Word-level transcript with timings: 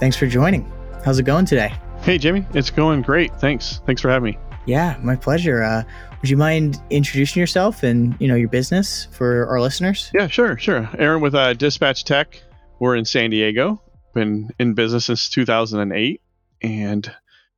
Thanks 0.00 0.16
for 0.16 0.26
joining. 0.28 0.70
How's 1.04 1.18
it 1.18 1.24
going 1.24 1.44
today? 1.44 1.74
Hey, 2.02 2.18
Jimmy. 2.18 2.46
It's 2.54 2.70
going 2.70 3.02
great. 3.02 3.34
Thanks. 3.40 3.80
Thanks 3.84 4.00
for 4.00 4.08
having 4.08 4.32
me. 4.32 4.38
Yeah, 4.64 4.96
my 5.02 5.16
pleasure. 5.16 5.64
Uh, 5.64 5.82
would 6.20 6.30
you 6.30 6.36
mind 6.36 6.80
introducing 6.90 7.40
yourself 7.40 7.82
and 7.82 8.14
you 8.20 8.28
know 8.28 8.36
your 8.36 8.48
business 8.48 9.08
for 9.10 9.48
our 9.48 9.60
listeners? 9.60 10.10
Yeah, 10.14 10.28
sure, 10.28 10.56
sure. 10.56 10.88
Aaron 10.98 11.20
with 11.20 11.34
uh, 11.34 11.54
Dispatch 11.54 12.04
Tech. 12.04 12.40
We're 12.78 12.94
in 12.94 13.04
San 13.04 13.30
Diego. 13.30 13.82
Been 14.14 14.50
in 14.60 14.74
business 14.74 15.06
since 15.06 15.28
2008, 15.30 16.20
and 16.62 17.12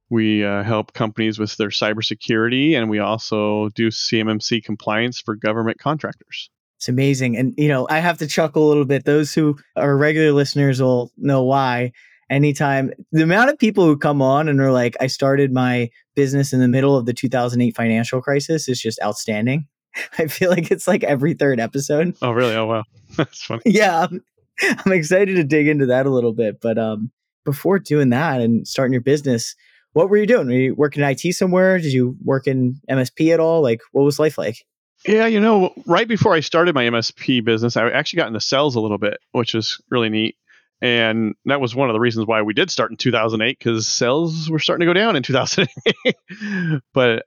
we 0.09 0.43
uh, 0.43 0.63
help 0.63 0.95
companies 0.95 1.39
with 1.39 1.57
their 1.59 1.69
cybersecurity, 1.69 2.75
and 2.75 2.89
we 2.89 3.01
also 3.01 3.69
do 3.75 3.89
CMMC 3.89 4.65
compliance 4.65 5.21
for 5.21 5.37
government 5.37 5.79
contractors. 5.79 6.49
It's 6.79 6.89
amazing, 6.89 7.37
and 7.37 7.53
you 7.59 7.69
know 7.69 7.87
I 7.91 7.99
have 7.99 8.17
to 8.19 8.27
chuckle 8.27 8.67
a 8.67 8.69
little 8.69 8.87
bit. 8.87 9.05
Those 9.05 9.35
who 9.35 9.59
are 9.77 9.95
regular 9.95 10.33
listeners 10.33 10.81
will 10.81 11.13
know 11.19 11.43
why 11.43 11.93
anytime 12.31 12.93
the 13.13 13.23
amount 13.23 13.51
of 13.51 13.59
people 13.59 13.85
who 13.85 13.97
come 13.97 14.23
on 14.23 14.49
and 14.49 14.61
are 14.61 14.73
like, 14.73 14.97
I 15.01 15.09
started 15.09 15.53
my 15.53 15.91
business 16.15 16.53
in 16.53 16.61
the 16.61 16.69
middle 16.69 16.97
of 16.97 17.07
the 17.07 17.13
2008 17.13 17.77
financial 17.77 18.23
crisis 18.23 18.69
is 18.69 18.81
just 18.81 19.01
outstanding. 19.03 19.67
I 20.19 20.29
feel 20.29 20.51
like 20.51 20.71
it's 20.71 20.87
like 20.87 21.05
every 21.05 21.35
third 21.35 21.61
episode. 21.61 22.17
Oh, 22.23 22.31
really? 22.31 22.55
Oh, 22.55 22.67
wow. 22.67 22.85
That's 23.17 23.43
funny. 23.43 23.63
yeah. 23.67 24.07
I'm, 24.11 24.23
I'm, 24.63 24.93
excited 24.93 25.35
to 25.37 25.45
dig 25.45 25.69
into 25.69 25.87
that 25.87 26.07
a 26.07 26.11
little 26.11 26.33
bit. 26.33 26.61
But 26.61 26.79
um, 26.79 27.11
before 27.45 27.79
doing 27.79 28.11
that 28.11 28.41
and 28.41 28.67
starting 28.67 28.93
your 28.93 29.03
business, 29.03 29.57
what 29.93 30.09
were 30.09 30.17
you 30.17 30.27
doing? 30.27 30.47
Were 30.47 30.53
you 30.53 30.75
working 30.75 31.03
in 31.03 31.09
IT 31.11 31.35
somewhere? 31.35 31.79
Did 31.79 31.93
you 31.93 32.17
work 32.23 32.47
in 32.47 32.81
MSP 32.89 33.35
at 33.35 33.41
all? 33.41 33.63
Like, 33.63 33.81
what 33.93 34.05
was 34.05 34.19
life 34.21 34.39
like? 34.39 34.65
Yeah, 35.07 35.27
you 35.27 35.41
know, 35.41 35.73
right 35.87 36.07
before 36.07 36.35
I 36.35 36.41
started 36.41 36.75
my 36.75 36.85
MSP 36.85 37.43
business, 37.43 37.77
I 37.77 37.89
actually 37.91 38.19
got 38.19 38.29
into 38.29 38.41
sales 38.41 38.77
a 38.77 38.81
little 38.81 38.99
bit, 38.99 39.19
which 39.33 39.55
was 39.55 39.81
really 39.91 40.11
neat. 40.11 40.37
And 40.83 41.35
that 41.45 41.61
was 41.61 41.75
one 41.75 41.91
of 41.91 41.95
the 41.95 42.01
reasons 42.01 42.27
why 42.27 42.43
we 42.43 42.55
did 42.55 42.71
start 42.71 42.91
in 42.91 42.97
2008 42.97 43.59
because 43.59 43.87
sales 43.87 44.49
were 44.49 44.59
starting 44.59 44.87
to 44.87 44.93
go 44.93 44.99
down 44.99 45.15
in 45.15 45.23
2008. 45.23 46.83
but 46.95 47.27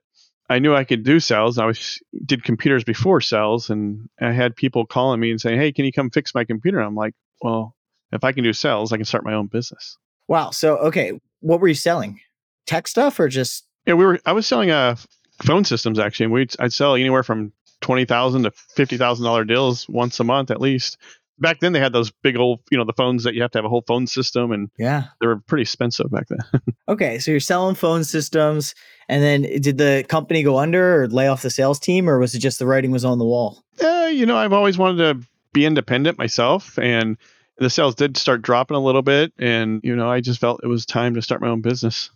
I 0.50 0.58
knew 0.58 0.74
I 0.74 0.84
could 0.84 1.04
do 1.04 1.20
sales. 1.20 1.58
I 1.58 1.66
was 1.66 2.00
did 2.24 2.44
computers 2.44 2.84
before 2.84 3.20
sales, 3.20 3.70
and 3.70 4.08
I 4.20 4.32
had 4.32 4.56
people 4.56 4.84
calling 4.86 5.20
me 5.20 5.30
and 5.30 5.40
saying, 5.40 5.58
"Hey, 5.58 5.72
can 5.72 5.84
you 5.84 5.92
come 5.92 6.10
fix 6.10 6.34
my 6.34 6.44
computer?" 6.44 6.80
I'm 6.80 6.94
like, 6.94 7.14
"Well, 7.40 7.74
if 8.12 8.24
I 8.24 8.32
can 8.32 8.44
do 8.44 8.52
sales, 8.52 8.92
I 8.92 8.96
can 8.96 9.06
start 9.06 9.24
my 9.24 9.34
own 9.34 9.46
business." 9.46 9.96
Wow. 10.28 10.50
So, 10.50 10.76
okay, 10.78 11.18
what 11.40 11.60
were 11.60 11.68
you 11.68 11.74
selling? 11.74 12.20
Tech 12.66 12.88
stuff 12.88 13.18
or 13.18 13.28
just? 13.28 13.66
Yeah, 13.86 13.94
we 13.94 14.04
were. 14.04 14.20
I 14.26 14.32
was 14.32 14.46
selling 14.46 14.70
uh 14.70 14.96
phone 15.42 15.64
systems 15.64 15.98
actually, 15.98 16.24
and 16.24 16.32
we 16.34 16.46
I'd 16.58 16.72
sell 16.72 16.94
anywhere 16.94 17.22
from 17.22 17.52
twenty 17.80 18.04
thousand 18.04 18.42
to 18.42 18.50
fifty 18.50 18.98
thousand 18.98 19.24
dollar 19.24 19.44
deals 19.44 19.88
once 19.88 20.20
a 20.20 20.24
month 20.24 20.50
at 20.50 20.60
least 20.60 20.98
back 21.38 21.60
then 21.60 21.72
they 21.72 21.80
had 21.80 21.92
those 21.92 22.10
big 22.22 22.36
old 22.36 22.60
you 22.70 22.78
know 22.78 22.84
the 22.84 22.92
phones 22.92 23.24
that 23.24 23.34
you 23.34 23.42
have 23.42 23.50
to 23.52 23.58
have 23.58 23.64
a 23.64 23.68
whole 23.68 23.84
phone 23.86 24.06
system 24.06 24.52
and 24.52 24.70
yeah. 24.78 25.04
they 25.20 25.26
were 25.26 25.36
pretty 25.36 25.62
expensive 25.62 26.10
back 26.10 26.28
then. 26.28 26.38
Okay 26.86 27.18
so 27.18 27.30
you're 27.30 27.40
selling 27.40 27.74
phone 27.74 28.04
systems 28.04 28.74
and 29.08 29.22
then 29.22 29.42
did 29.60 29.78
the 29.78 30.04
company 30.08 30.42
go 30.42 30.58
under 30.58 31.02
or 31.02 31.08
lay 31.08 31.28
off 31.28 31.40
the 31.40 31.48
sales 31.48 31.78
team 31.78 32.10
or 32.10 32.18
was 32.18 32.34
it 32.34 32.40
just 32.40 32.58
the 32.58 32.66
writing 32.66 32.90
was 32.90 33.06
on 33.06 33.18
the 33.18 33.24
wall? 33.24 33.64
Uh, 33.82 34.10
you 34.12 34.26
know 34.26 34.36
i've 34.36 34.52
always 34.52 34.76
wanted 34.76 34.98
to 34.98 35.26
be 35.52 35.64
independent 35.64 36.18
myself 36.18 36.78
and 36.78 37.16
the 37.56 37.70
sales 37.70 37.94
did 37.94 38.16
start 38.16 38.42
dropping 38.42 38.76
a 38.76 38.80
little 38.80 39.02
bit 39.02 39.32
and 39.38 39.80
you 39.82 39.96
know 39.96 40.10
i 40.10 40.20
just 40.20 40.40
felt 40.40 40.60
it 40.62 40.66
was 40.66 40.84
time 40.84 41.14
to 41.14 41.22
start 41.22 41.40
my 41.40 41.48
own 41.48 41.60
business. 41.62 42.10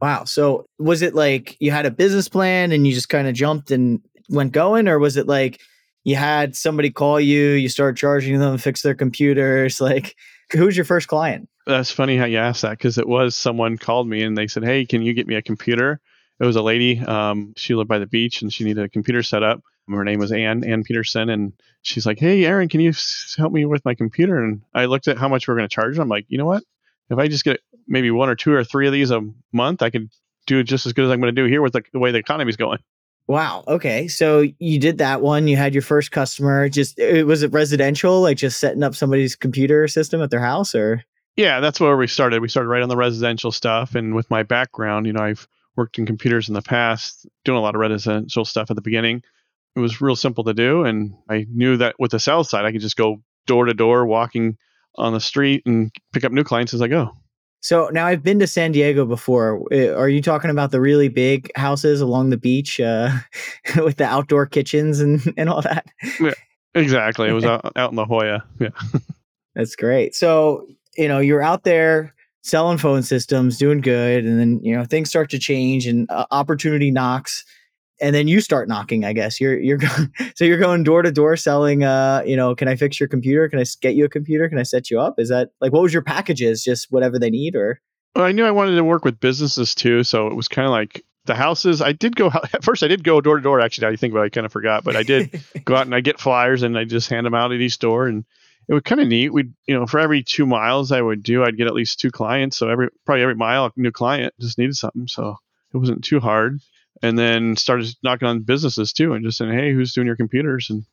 Wow 0.00 0.24
so 0.24 0.66
was 0.78 1.02
it 1.02 1.14
like 1.14 1.56
you 1.60 1.70
had 1.70 1.86
a 1.86 1.90
business 1.90 2.28
plan 2.28 2.72
and 2.72 2.86
you 2.86 2.92
just 2.92 3.08
kind 3.08 3.28
of 3.28 3.34
jumped 3.34 3.70
and 3.70 4.00
went 4.28 4.52
going 4.52 4.88
or 4.88 4.98
was 4.98 5.16
it 5.16 5.26
like 5.26 5.60
you 6.08 6.16
had 6.16 6.56
somebody 6.56 6.90
call 6.90 7.20
you, 7.20 7.50
you 7.50 7.68
start 7.68 7.96
charging 7.96 8.38
them, 8.38 8.58
fix 8.58 8.82
their 8.82 8.94
computers. 8.94 9.80
Like, 9.88 10.16
who's 10.52 10.76
your 10.76 10.84
first 10.84 11.08
client? 11.08 11.48
That's 11.66 11.90
funny 11.90 12.16
how 12.16 12.26
you 12.26 12.38
asked 12.38 12.62
that 12.62 12.72
because 12.72 12.98
it 12.98 13.08
was 13.08 13.34
someone 13.34 13.78
called 13.78 14.06
me 14.06 14.22
and 14.22 14.36
they 14.36 14.46
said, 14.46 14.64
"Hey, 14.64 14.84
can 14.84 15.02
you 15.02 15.14
get 15.14 15.26
me 15.26 15.34
a 15.34 15.42
computer?" 15.42 16.00
It 16.40 16.44
was 16.44 16.56
a 16.56 16.62
lady. 16.62 17.00
Um, 17.00 17.54
she 17.56 17.74
lived 17.74 17.88
by 17.88 17.98
the 17.98 18.06
beach 18.06 18.42
and 18.42 18.52
she 18.52 18.64
needed 18.64 18.84
a 18.84 18.88
computer 18.88 19.22
set 19.22 19.42
up. 19.42 19.62
Her 19.88 20.04
name 20.04 20.18
was 20.18 20.30
Ann 20.30 20.64
Ann 20.64 20.82
Peterson, 20.84 21.30
and 21.30 21.52
she's 21.82 22.04
like, 22.04 22.18
"Hey, 22.18 22.44
Aaron, 22.44 22.68
can 22.68 22.80
you 22.80 22.92
help 23.36 23.52
me 23.52 23.64
with 23.64 23.84
my 23.84 23.94
computer?" 23.94 24.42
And 24.42 24.62
I 24.74 24.86
looked 24.86 25.08
at 25.08 25.18
how 25.18 25.28
much 25.28 25.48
we 25.48 25.52
are 25.52 25.56
going 25.56 25.68
to 25.68 25.74
charge. 25.74 25.98
I'm 25.98 26.08
like, 26.08 26.26
you 26.28 26.38
know 26.38 26.46
what? 26.46 26.64
If 27.10 27.18
I 27.18 27.28
just 27.28 27.44
get 27.44 27.60
maybe 27.86 28.10
one 28.10 28.28
or 28.28 28.34
two 28.34 28.52
or 28.52 28.64
three 28.64 28.86
of 28.86 28.92
these 28.92 29.10
a 29.10 29.22
month, 29.52 29.82
I 29.82 29.90
could 29.90 30.10
do 30.46 30.62
just 30.62 30.86
as 30.86 30.92
good 30.92 31.06
as 31.06 31.10
I'm 31.10 31.20
going 31.20 31.34
to 31.34 31.42
do 31.42 31.48
here 31.48 31.62
with 31.62 31.72
the, 31.72 31.82
the 31.92 31.98
way 31.98 32.12
the 32.12 32.18
economy's 32.18 32.56
going. 32.56 32.78
Wow. 33.28 33.62
Okay. 33.68 34.08
So 34.08 34.44
you 34.58 34.80
did 34.80 34.98
that 34.98 35.20
one. 35.20 35.48
You 35.48 35.56
had 35.56 35.74
your 35.74 35.82
first 35.82 36.10
customer. 36.10 36.70
Just 36.70 36.98
it 36.98 37.26
was 37.26 37.42
it 37.42 37.52
residential, 37.52 38.22
like 38.22 38.38
just 38.38 38.58
setting 38.58 38.82
up 38.82 38.94
somebody's 38.94 39.36
computer 39.36 39.86
system 39.86 40.22
at 40.22 40.30
their 40.30 40.40
house, 40.40 40.74
or? 40.74 41.04
Yeah, 41.36 41.60
that's 41.60 41.78
where 41.78 41.96
we 41.96 42.06
started. 42.06 42.40
We 42.40 42.48
started 42.48 42.70
right 42.70 42.82
on 42.82 42.88
the 42.88 42.96
residential 42.96 43.52
stuff, 43.52 43.94
and 43.94 44.14
with 44.14 44.28
my 44.30 44.42
background, 44.42 45.06
you 45.06 45.12
know, 45.12 45.22
I've 45.22 45.46
worked 45.76 45.98
in 45.98 46.06
computers 46.06 46.48
in 46.48 46.54
the 46.54 46.62
past, 46.62 47.28
doing 47.44 47.58
a 47.58 47.60
lot 47.60 47.76
of 47.76 47.80
residential 47.80 48.44
stuff 48.44 48.70
at 48.70 48.76
the 48.76 48.82
beginning. 48.82 49.22
It 49.76 49.80
was 49.80 50.00
real 50.00 50.16
simple 50.16 50.42
to 50.44 50.54
do, 50.54 50.82
and 50.84 51.14
I 51.28 51.46
knew 51.48 51.76
that 51.76 51.94
with 51.98 52.10
the 52.10 52.18
sales 52.18 52.50
side, 52.50 52.64
I 52.64 52.72
could 52.72 52.80
just 52.80 52.96
go 52.96 53.22
door 53.46 53.66
to 53.66 53.74
door, 53.74 54.04
walking 54.06 54.56
on 54.96 55.12
the 55.12 55.20
street, 55.20 55.62
and 55.66 55.92
pick 56.12 56.24
up 56.24 56.32
new 56.32 56.42
clients 56.42 56.74
as 56.74 56.82
I 56.82 56.88
go. 56.88 57.12
So 57.60 57.88
now 57.92 58.06
I've 58.06 58.22
been 58.22 58.38
to 58.38 58.46
San 58.46 58.72
Diego 58.72 59.04
before. 59.04 59.62
Uh, 59.72 59.94
are 59.94 60.08
you 60.08 60.22
talking 60.22 60.50
about 60.50 60.70
the 60.70 60.80
really 60.80 61.08
big 61.08 61.50
houses 61.56 62.00
along 62.00 62.30
the 62.30 62.36
beach 62.36 62.78
uh, 62.80 63.10
with 63.76 63.96
the 63.96 64.04
outdoor 64.04 64.46
kitchens 64.46 65.00
and, 65.00 65.20
and 65.36 65.48
all 65.48 65.62
that? 65.62 65.86
Yeah, 66.20 66.34
exactly. 66.74 67.28
It 67.28 67.32
was 67.32 67.44
out, 67.46 67.72
out 67.76 67.90
in 67.90 67.96
La 67.96 68.04
Jolla. 68.04 68.44
Yeah. 68.60 68.68
That's 69.54 69.74
great. 69.74 70.14
So, 70.14 70.66
you 70.96 71.08
know, 71.08 71.18
you're 71.18 71.42
out 71.42 71.64
there 71.64 72.14
selling 72.42 72.78
phone 72.78 73.02
systems, 73.02 73.58
doing 73.58 73.80
good, 73.80 74.24
and 74.24 74.38
then, 74.38 74.60
you 74.62 74.74
know, 74.74 74.84
things 74.84 75.10
start 75.10 75.28
to 75.30 75.38
change 75.38 75.86
and 75.86 76.08
uh, 76.10 76.26
opportunity 76.30 76.90
knocks 76.90 77.44
and 78.00 78.14
then 78.14 78.28
you 78.28 78.40
start 78.40 78.68
knocking 78.68 79.04
i 79.04 79.12
guess. 79.12 79.40
You're 79.40 79.58
you're 79.58 79.76
going 79.78 80.12
so 80.34 80.44
you're 80.44 80.58
going 80.58 80.84
door 80.84 81.02
to 81.02 81.12
door 81.12 81.36
selling 81.36 81.84
uh 81.84 82.22
you 82.26 82.36
know 82.36 82.54
can 82.54 82.68
i 82.68 82.76
fix 82.76 82.98
your 83.00 83.08
computer? 83.08 83.48
Can 83.48 83.58
i 83.58 83.64
get 83.80 83.94
you 83.94 84.04
a 84.04 84.08
computer? 84.08 84.48
Can 84.48 84.58
i 84.58 84.62
set 84.62 84.90
you 84.90 85.00
up? 85.00 85.18
Is 85.18 85.28
that 85.28 85.50
like 85.60 85.72
what 85.72 85.82
was 85.82 85.92
your 85.92 86.02
packages? 86.02 86.62
Just 86.62 86.88
whatever 86.90 87.18
they 87.18 87.30
need 87.30 87.54
or? 87.54 87.80
Well, 88.14 88.24
i 88.24 88.32
knew 88.32 88.44
i 88.44 88.50
wanted 88.50 88.76
to 88.76 88.84
work 88.84 89.04
with 89.04 89.20
businesses 89.20 89.74
too 89.74 90.02
so 90.02 90.26
it 90.26 90.34
was 90.34 90.48
kind 90.48 90.66
of 90.66 90.72
like 90.72 91.04
the 91.26 91.34
houses 91.34 91.82
i 91.82 91.92
did 91.92 92.16
go 92.16 92.30
at 92.52 92.64
first 92.64 92.82
i 92.82 92.88
did 92.88 93.04
go 93.04 93.20
door 93.20 93.36
to 93.36 93.42
door 93.42 93.60
actually 93.60 93.86
now 93.86 93.90
you 93.90 93.96
think 93.96 94.12
about 94.12 94.22
it 94.22 94.26
i 94.26 94.28
kind 94.30 94.46
of 94.46 94.52
forgot 94.52 94.82
but 94.82 94.96
i 94.96 95.02
did 95.02 95.40
go 95.64 95.76
out 95.76 95.86
and 95.86 95.94
i 95.94 96.00
get 96.00 96.18
flyers 96.18 96.62
and 96.62 96.76
i 96.76 96.84
just 96.84 97.10
hand 97.10 97.26
them 97.26 97.34
out 97.34 97.52
at 97.52 97.60
each 97.60 97.78
door 97.78 98.06
and 98.06 98.24
it 98.68 98.74
was 98.74 98.82
kind 98.82 99.00
of 99.00 99.08
neat. 99.08 99.32
We'd 99.32 99.54
you 99.66 99.74
know 99.74 99.86
for 99.86 99.98
every 99.98 100.22
two 100.22 100.46
miles 100.46 100.92
i 100.92 101.00
would 101.00 101.22
do 101.22 101.44
i'd 101.44 101.56
get 101.56 101.66
at 101.66 101.74
least 101.74 102.00
two 102.00 102.10
clients 102.10 102.56
so 102.56 102.68
every 102.68 102.88
probably 103.04 103.22
every 103.22 103.34
mile 103.34 103.66
a 103.66 103.72
new 103.76 103.92
client 103.92 104.34
just 104.40 104.58
needed 104.58 104.76
something 104.76 105.06
so 105.06 105.36
it 105.72 105.76
wasn't 105.76 106.04
too 106.04 106.20
hard 106.20 106.60
and 107.02 107.18
then 107.18 107.56
started 107.56 107.88
knocking 108.02 108.28
on 108.28 108.40
businesses 108.40 108.92
too 108.92 109.12
and 109.12 109.24
just 109.24 109.38
saying, 109.38 109.52
hey, 109.52 109.72
who's 109.72 109.92
doing 109.92 110.06
your 110.06 110.16
computers? 110.16 110.70
And 110.70 110.84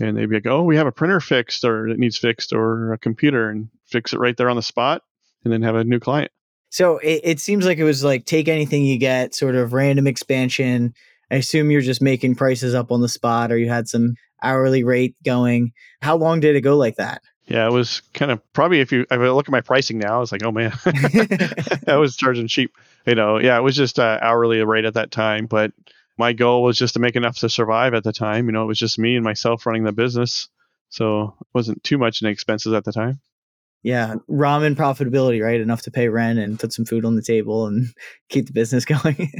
and 0.00 0.16
they'd 0.16 0.28
be 0.28 0.36
like, 0.36 0.46
oh, 0.46 0.62
we 0.62 0.76
have 0.76 0.88
a 0.88 0.92
printer 0.92 1.20
fixed 1.20 1.64
or 1.64 1.86
it 1.88 1.98
needs 1.98 2.18
fixed 2.18 2.52
or 2.52 2.92
a 2.92 2.98
computer 2.98 3.48
and 3.48 3.68
fix 3.86 4.12
it 4.12 4.18
right 4.18 4.36
there 4.36 4.50
on 4.50 4.56
the 4.56 4.62
spot 4.62 5.02
and 5.44 5.52
then 5.52 5.62
have 5.62 5.76
a 5.76 5.84
new 5.84 6.00
client. 6.00 6.32
So 6.70 6.98
it, 6.98 7.20
it 7.22 7.40
seems 7.40 7.64
like 7.64 7.78
it 7.78 7.84
was 7.84 8.02
like 8.02 8.24
take 8.24 8.48
anything 8.48 8.84
you 8.84 8.98
get, 8.98 9.34
sort 9.34 9.54
of 9.54 9.72
random 9.72 10.08
expansion. 10.08 10.94
I 11.30 11.36
assume 11.36 11.70
you're 11.70 11.80
just 11.80 12.02
making 12.02 12.34
prices 12.34 12.74
up 12.74 12.90
on 12.90 13.00
the 13.00 13.08
spot 13.08 13.52
or 13.52 13.58
you 13.58 13.68
had 13.68 13.88
some 13.88 14.16
hourly 14.42 14.82
rate 14.82 15.14
going. 15.24 15.72
How 16.02 16.16
long 16.16 16.40
did 16.40 16.56
it 16.56 16.62
go 16.62 16.76
like 16.76 16.96
that? 16.96 17.22
Yeah, 17.46 17.66
it 17.66 17.72
was 17.72 18.00
kind 18.14 18.30
of 18.30 18.40
probably 18.54 18.80
if 18.80 18.90
you 18.90 19.02
if 19.02 19.12
I 19.12 19.16
look 19.16 19.46
at 19.46 19.52
my 19.52 19.60
pricing 19.60 19.98
now, 19.98 20.22
it's 20.22 20.32
like, 20.32 20.42
oh 20.44 20.52
man, 20.52 20.72
I 21.86 21.96
was 21.96 22.16
charging 22.16 22.48
cheap. 22.48 22.72
You 23.06 23.14
know, 23.14 23.38
yeah, 23.38 23.58
it 23.58 23.62
was 23.62 23.76
just 23.76 23.98
uh, 23.98 24.18
hourly 24.22 24.64
rate 24.64 24.86
at 24.86 24.94
that 24.94 25.10
time, 25.10 25.46
but 25.46 25.72
my 26.16 26.32
goal 26.32 26.62
was 26.62 26.78
just 26.78 26.94
to 26.94 27.00
make 27.00 27.16
enough 27.16 27.38
to 27.38 27.48
survive 27.50 27.92
at 27.92 28.04
the 28.04 28.12
time. 28.12 28.46
You 28.46 28.52
know, 28.52 28.62
it 28.62 28.66
was 28.66 28.78
just 28.78 28.98
me 28.98 29.16
and 29.16 29.24
myself 29.24 29.66
running 29.66 29.84
the 29.84 29.92
business, 29.92 30.48
so 30.88 31.34
it 31.40 31.46
wasn't 31.52 31.84
too 31.84 31.98
much 31.98 32.22
in 32.22 32.28
expenses 32.28 32.72
at 32.72 32.84
the 32.84 32.92
time. 32.92 33.20
Yeah, 33.82 34.14
ramen 34.30 34.74
profitability, 34.74 35.44
right? 35.44 35.60
Enough 35.60 35.82
to 35.82 35.90
pay 35.90 36.08
rent 36.08 36.38
and 36.38 36.58
put 36.58 36.72
some 36.72 36.86
food 36.86 37.04
on 37.04 37.16
the 37.16 37.22
table 37.22 37.66
and 37.66 37.88
keep 38.30 38.46
the 38.46 38.54
business 38.54 38.86
going. 38.86 39.30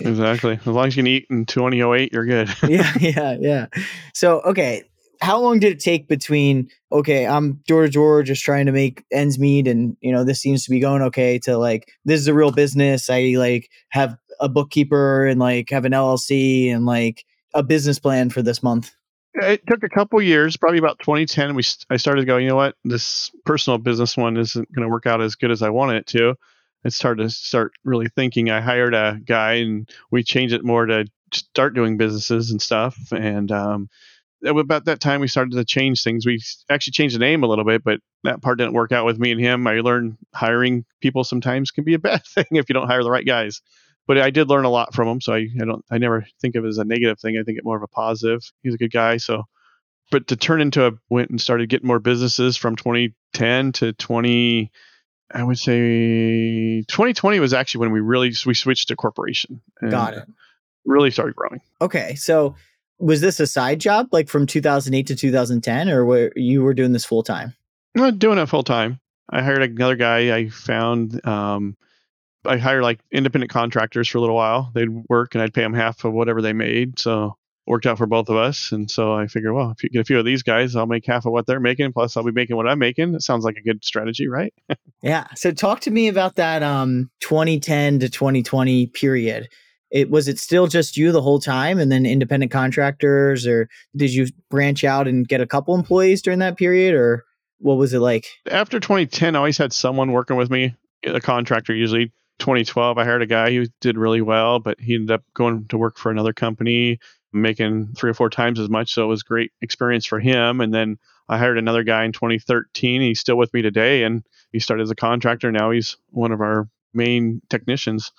exactly. 0.00 0.58
As 0.60 0.66
long 0.66 0.88
as 0.88 0.96
you 0.96 1.02
can 1.02 1.06
eat 1.06 1.26
in 1.30 1.46
2008, 1.46 2.12
you're 2.12 2.26
good. 2.26 2.54
yeah, 2.68 2.92
yeah, 3.00 3.36
yeah. 3.40 3.66
So, 4.12 4.40
okay, 4.42 4.84
how 5.20 5.40
long 5.40 5.58
did 5.58 5.72
it 5.72 5.80
take 5.80 6.08
between 6.08 6.68
okay 6.92 7.26
i'm 7.26 7.60
door 7.66 7.84
to 7.84 7.90
door 7.90 8.22
just 8.22 8.44
trying 8.44 8.66
to 8.66 8.72
make 8.72 9.04
ends 9.12 9.38
meet 9.38 9.66
and 9.66 9.96
you 10.00 10.12
know 10.12 10.24
this 10.24 10.40
seems 10.40 10.64
to 10.64 10.70
be 10.70 10.80
going 10.80 11.02
okay 11.02 11.38
to 11.38 11.56
like 11.58 11.92
this 12.04 12.20
is 12.20 12.28
a 12.28 12.34
real 12.34 12.52
business. 12.52 13.10
I 13.10 13.34
like 13.36 13.70
have 13.90 14.16
a 14.40 14.48
bookkeeper 14.48 15.26
and 15.26 15.40
like 15.40 15.70
have 15.70 15.84
an 15.84 15.92
llc 15.92 16.70
and 16.72 16.86
like 16.86 17.24
a 17.54 17.62
business 17.62 17.98
plan 17.98 18.30
for 18.30 18.42
this 18.42 18.62
month. 18.62 18.92
It 19.34 19.62
took 19.66 19.82
a 19.82 19.88
couple 19.88 20.20
years 20.22 20.56
probably 20.56 20.78
about 20.78 20.98
2010 21.00 21.54
we 21.54 21.62
i 21.90 21.96
started 21.96 22.26
going 22.26 22.44
you 22.44 22.50
know 22.50 22.56
what? 22.56 22.76
This 22.84 23.30
personal 23.44 23.78
business 23.78 24.16
one 24.16 24.36
isn't 24.36 24.72
going 24.72 24.86
to 24.86 24.90
work 24.90 25.06
out 25.06 25.20
as 25.20 25.34
good 25.34 25.50
as 25.50 25.62
i 25.62 25.70
wanted 25.70 25.96
it 25.96 26.06
to. 26.08 26.34
It 26.84 26.92
started 26.92 27.24
to 27.24 27.30
start 27.30 27.72
really 27.84 28.08
thinking. 28.14 28.48
I 28.50 28.60
hired 28.60 28.94
a 28.94 29.18
guy 29.24 29.54
and 29.54 29.88
we 30.12 30.22
changed 30.22 30.54
it 30.54 30.64
more 30.64 30.86
to 30.86 31.06
start 31.32 31.74
doing 31.74 31.96
businesses 31.96 32.50
and 32.50 32.62
stuff 32.62 32.96
and 33.12 33.50
um, 33.50 33.88
about 34.44 34.84
that 34.84 35.00
time 35.00 35.20
we 35.20 35.28
started 35.28 35.52
to 35.52 35.64
change 35.64 36.02
things. 36.02 36.26
We 36.26 36.40
actually 36.70 36.92
changed 36.92 37.14
the 37.14 37.20
name 37.20 37.42
a 37.42 37.46
little 37.46 37.64
bit, 37.64 37.82
but 37.84 38.00
that 38.24 38.42
part 38.42 38.58
didn't 38.58 38.74
work 38.74 38.92
out 38.92 39.06
with 39.06 39.18
me 39.18 39.32
and 39.32 39.40
him. 39.40 39.66
I 39.66 39.80
learned 39.80 40.18
hiring 40.34 40.84
people 41.00 41.24
sometimes 41.24 41.70
can 41.70 41.84
be 41.84 41.94
a 41.94 41.98
bad 41.98 42.22
thing 42.24 42.46
if 42.50 42.68
you 42.68 42.74
don't 42.74 42.86
hire 42.86 43.02
the 43.02 43.10
right 43.10 43.26
guys. 43.26 43.62
But 44.06 44.18
I 44.18 44.30
did 44.30 44.48
learn 44.48 44.64
a 44.64 44.70
lot 44.70 44.94
from 44.94 45.08
him, 45.08 45.20
so 45.20 45.32
I, 45.32 45.48
I 45.60 45.64
don't 45.64 45.84
I 45.90 45.98
never 45.98 46.26
think 46.40 46.54
of 46.54 46.64
it 46.64 46.68
as 46.68 46.78
a 46.78 46.84
negative 46.84 47.18
thing. 47.18 47.36
I 47.38 47.42
think 47.42 47.58
it 47.58 47.64
more 47.64 47.76
of 47.76 47.82
a 47.82 47.88
positive. 47.88 48.40
He's 48.62 48.74
a 48.74 48.78
good 48.78 48.92
guy, 48.92 49.16
so 49.16 49.44
but 50.10 50.28
to 50.28 50.36
turn 50.36 50.60
into 50.60 50.86
a 50.86 50.92
went 51.10 51.30
and 51.30 51.40
started 51.40 51.68
getting 51.68 51.88
more 51.88 51.98
businesses 51.98 52.56
from 52.56 52.76
2010 52.76 53.72
to 53.72 53.92
20 53.92 54.70
I 55.34 55.42
would 55.42 55.58
say 55.58 56.82
2020 56.82 57.40
was 57.40 57.52
actually 57.52 57.80
when 57.80 57.92
we 57.92 58.00
really 58.00 58.32
we 58.46 58.54
switched 58.54 58.88
to 58.88 58.96
corporation. 58.96 59.60
Got 59.82 60.14
it. 60.14 60.24
Really 60.84 61.10
started 61.10 61.34
growing. 61.34 61.60
Okay, 61.80 62.14
so 62.14 62.54
was 62.98 63.20
this 63.20 63.40
a 63.40 63.46
side 63.46 63.80
job 63.80 64.08
like 64.12 64.28
from 64.28 64.46
2008 64.46 65.06
to 65.06 65.16
2010 65.16 65.88
or 65.88 66.04
where 66.04 66.32
you 66.36 66.62
were 66.62 66.74
doing 66.74 66.92
this 66.92 67.04
full 67.04 67.22
time 67.22 67.54
i'm 67.94 68.02
not 68.02 68.18
doing 68.18 68.38
it 68.38 68.46
full 68.46 68.62
time 68.62 69.00
i 69.30 69.42
hired 69.42 69.62
another 69.62 69.96
guy. 69.96 70.36
I 70.36 70.48
found 70.48 71.24
um, 71.26 71.76
i 72.44 72.56
hired 72.56 72.82
like 72.82 73.00
independent 73.10 73.50
contractors 73.50 74.08
for 74.08 74.18
a 74.18 74.20
little 74.20 74.36
while. 74.36 74.70
They'd 74.74 74.88
work 75.08 75.34
and 75.34 75.42
i'd 75.42 75.54
pay 75.54 75.62
them 75.62 75.74
half 75.74 76.04
of 76.04 76.12
whatever 76.12 76.40
they 76.40 76.52
made 76.52 76.98
so 76.98 77.36
worked 77.66 77.86
out 77.86 77.98
for 77.98 78.06
both 78.06 78.28
of 78.28 78.36
us. 78.36 78.70
And 78.70 78.88
so 78.90 79.12
i 79.12 79.26
figured 79.26 79.52
well 79.52 79.72
if 79.72 79.82
you 79.82 79.90
get 79.90 80.00
a 80.00 80.04
few 80.04 80.18
of 80.18 80.24
these 80.24 80.42
guys 80.42 80.76
i'll 80.76 80.86
make 80.86 81.04
half 81.04 81.26
of 81.26 81.32
what 81.32 81.46
they're 81.46 81.60
making 81.60 81.92
plus 81.92 82.16
i'll 82.16 82.24
be 82.24 82.32
making 82.32 82.56
what 82.56 82.68
i'm 82.68 82.78
making. 82.78 83.14
It 83.14 83.22
sounds 83.22 83.44
like 83.44 83.56
a 83.56 83.62
good 83.62 83.84
strategy 83.84 84.28
right? 84.28 84.54
Yeah. 85.02 85.26
So 85.36 85.52
talk 85.52 85.80
to 85.80 85.90
me 85.90 86.08
about 86.08 86.36
that 86.36 86.62
um 86.62 87.10
2010 87.20 88.00
to 88.00 88.08
2020 88.08 88.86
period 88.88 89.48
it 89.90 90.10
was 90.10 90.28
it 90.28 90.38
still 90.38 90.66
just 90.66 90.96
you 90.96 91.12
the 91.12 91.22
whole 91.22 91.38
time 91.38 91.78
and 91.78 91.90
then 91.90 92.06
independent 92.06 92.52
contractors 92.52 93.46
or 93.46 93.68
did 93.94 94.12
you 94.12 94.26
branch 94.50 94.84
out 94.84 95.06
and 95.06 95.28
get 95.28 95.40
a 95.40 95.46
couple 95.46 95.74
employees 95.74 96.22
during 96.22 96.40
that 96.40 96.56
period 96.56 96.94
or 96.94 97.24
what 97.58 97.76
was 97.76 97.94
it 97.94 98.00
like? 98.00 98.26
After 98.50 98.80
2010 98.80 99.34
i 99.34 99.38
always 99.38 99.58
had 99.58 99.72
someone 99.72 100.12
working 100.12 100.36
with 100.36 100.50
me 100.50 100.74
a 101.04 101.20
contractor 101.20 101.74
usually. 101.74 102.12
2012 102.38 102.98
i 102.98 103.04
hired 103.04 103.22
a 103.22 103.26
guy 103.26 103.50
who 103.50 103.64
did 103.80 103.96
really 103.96 104.20
well 104.20 104.58
but 104.58 104.78
he 104.78 104.94
ended 104.94 105.10
up 105.10 105.22
going 105.32 105.66
to 105.68 105.78
work 105.78 105.96
for 105.96 106.10
another 106.10 106.34
company 106.34 106.98
making 107.32 107.94
three 107.96 108.10
or 108.10 108.14
four 108.14 108.28
times 108.28 108.60
as 108.60 108.68
much 108.68 108.92
so 108.92 109.04
it 109.04 109.06
was 109.06 109.22
great 109.22 109.52
experience 109.62 110.06
for 110.06 110.20
him. 110.20 110.60
And 110.60 110.72
then 110.74 110.98
i 111.28 111.38
hired 111.38 111.58
another 111.58 111.82
guy 111.82 112.04
in 112.04 112.12
2013 112.12 113.00
he's 113.00 113.20
still 113.20 113.36
with 113.36 113.52
me 113.54 113.62
today 113.62 114.04
and 114.04 114.22
he 114.52 114.58
started 114.58 114.82
as 114.82 114.90
a 114.90 114.96
contractor. 114.96 115.50
Now 115.52 115.70
he's 115.70 115.96
one 116.10 116.32
of 116.32 116.40
our 116.40 116.68
main 116.94 117.42
technicians 117.50 118.12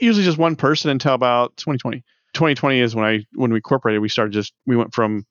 usually 0.00 0.24
just 0.24 0.38
one 0.38 0.56
person 0.56 0.90
until 0.90 1.14
about 1.14 1.56
2020. 1.56 2.04
2020 2.34 2.80
is 2.80 2.94
when 2.94 3.04
I 3.04 3.26
when 3.34 3.52
we 3.52 3.58
incorporated. 3.58 4.02
We 4.02 4.08
started 4.08 4.32
just 4.32 4.52
we 4.66 4.76
went 4.76 4.94
from 4.94 5.24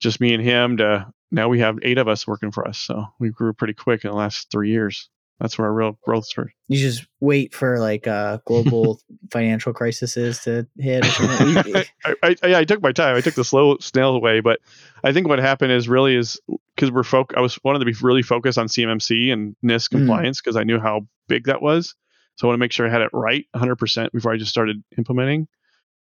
just 0.00 0.20
me 0.20 0.34
and 0.34 0.42
him 0.42 0.76
to 0.78 1.06
now 1.30 1.48
we 1.48 1.60
have 1.60 1.78
eight 1.82 1.98
of 1.98 2.08
us 2.08 2.26
working 2.26 2.50
for 2.50 2.66
us. 2.66 2.78
So 2.78 3.06
we 3.18 3.30
grew 3.30 3.52
pretty 3.52 3.74
quick 3.74 4.04
in 4.04 4.10
the 4.10 4.16
last 4.16 4.50
three 4.50 4.70
years. 4.70 5.08
That's 5.40 5.56
where 5.56 5.68
our 5.68 5.72
real 5.72 5.98
growth 6.02 6.26
started. 6.26 6.52
You 6.68 6.78
just 6.78 7.06
wait 7.18 7.54
for 7.54 7.78
like 7.78 8.06
uh, 8.06 8.38
global 8.44 9.00
financial 9.30 9.72
crises 9.72 10.40
to 10.40 10.66
hit. 10.76 11.02
I, 11.08 11.84
I, 12.04 12.36
I, 12.42 12.54
I, 12.56 12.64
took 12.64 12.82
my 12.82 12.92
time. 12.92 13.16
I 13.16 13.22
took 13.22 13.34
the 13.34 13.44
slow 13.44 13.78
snail 13.78 14.20
way, 14.20 14.40
but 14.40 14.60
I 15.02 15.14
think 15.14 15.28
what 15.28 15.38
happened 15.38 15.72
is 15.72 15.88
really 15.88 16.14
is 16.14 16.38
because 16.74 16.90
we're 16.90 17.04
folk. 17.04 17.32
I 17.34 17.40
was 17.40 17.58
wanted 17.64 17.78
to 17.78 17.86
be 17.86 17.94
really 18.02 18.20
focused 18.20 18.58
on 18.58 18.66
CMMC 18.66 19.32
and 19.32 19.56
NIST 19.64 19.88
mm. 19.88 19.90
compliance 19.92 20.42
because 20.42 20.56
mm. 20.56 20.60
I 20.60 20.64
knew 20.64 20.78
how 20.78 21.06
big 21.26 21.46
that 21.46 21.62
was. 21.62 21.94
So 22.40 22.46
I 22.46 22.48
want 22.48 22.54
to 22.56 22.60
make 22.60 22.72
sure 22.72 22.86
I 22.86 22.90
had 22.90 23.02
it 23.02 23.10
right 23.12 23.44
100% 23.54 24.12
before 24.12 24.32
I 24.32 24.38
just 24.38 24.50
started 24.50 24.82
implementing. 24.96 25.46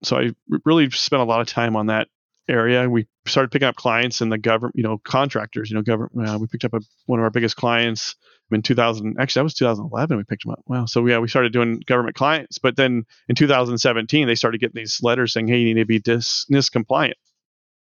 So 0.03 0.19
I 0.19 0.33
really 0.65 0.91
spent 0.91 1.23
a 1.23 1.25
lot 1.25 1.41
of 1.41 1.47
time 1.47 1.77
on 1.77 1.87
that 1.87 2.09
area. 2.49 2.91
We 2.91 3.07
started 3.25 3.53
picking 3.53 3.69
up 3.69 3.77
clients 3.77 4.21
and 4.21 4.33
the 4.33 4.39
government, 4.39 4.75
you 4.75 4.83
know, 4.83 4.99
contractors, 4.99 5.71
you 5.71 5.77
know, 5.77 5.83
government. 5.83 6.29
Uh, 6.29 6.37
we 6.41 6.49
picked 6.49 6.65
up 6.65 6.75
a, 6.75 6.81
one 7.07 7.21
of 7.21 7.23
our 7.23 7.31
biggest 7.31 7.55
clients 7.55 8.17
in 8.51 8.63
2000. 8.63 9.15
Actually, 9.17 9.39
that 9.39 9.45
was 9.45 9.55
2011. 9.55 10.17
We 10.17 10.25
picked 10.25 10.43
them 10.43 10.51
up. 10.51 10.65
Wow. 10.67 10.87
So 10.87 11.07
yeah, 11.07 11.21
we 11.21 11.29
started 11.29 11.53
doing 11.53 11.81
government 11.87 12.17
clients. 12.17 12.59
But 12.59 12.75
then 12.75 13.05
in 13.29 13.37
2017, 13.37 14.27
they 14.27 14.35
started 14.35 14.61
getting 14.61 14.83
these 14.83 14.99
letters 15.05 15.35
saying, 15.35 15.47
"Hey, 15.47 15.59
you 15.59 15.73
need 15.73 15.83
to 15.83 15.87
be 15.87 16.01
NIST, 16.01 16.51
NIST 16.51 16.73
compliant." 16.73 17.17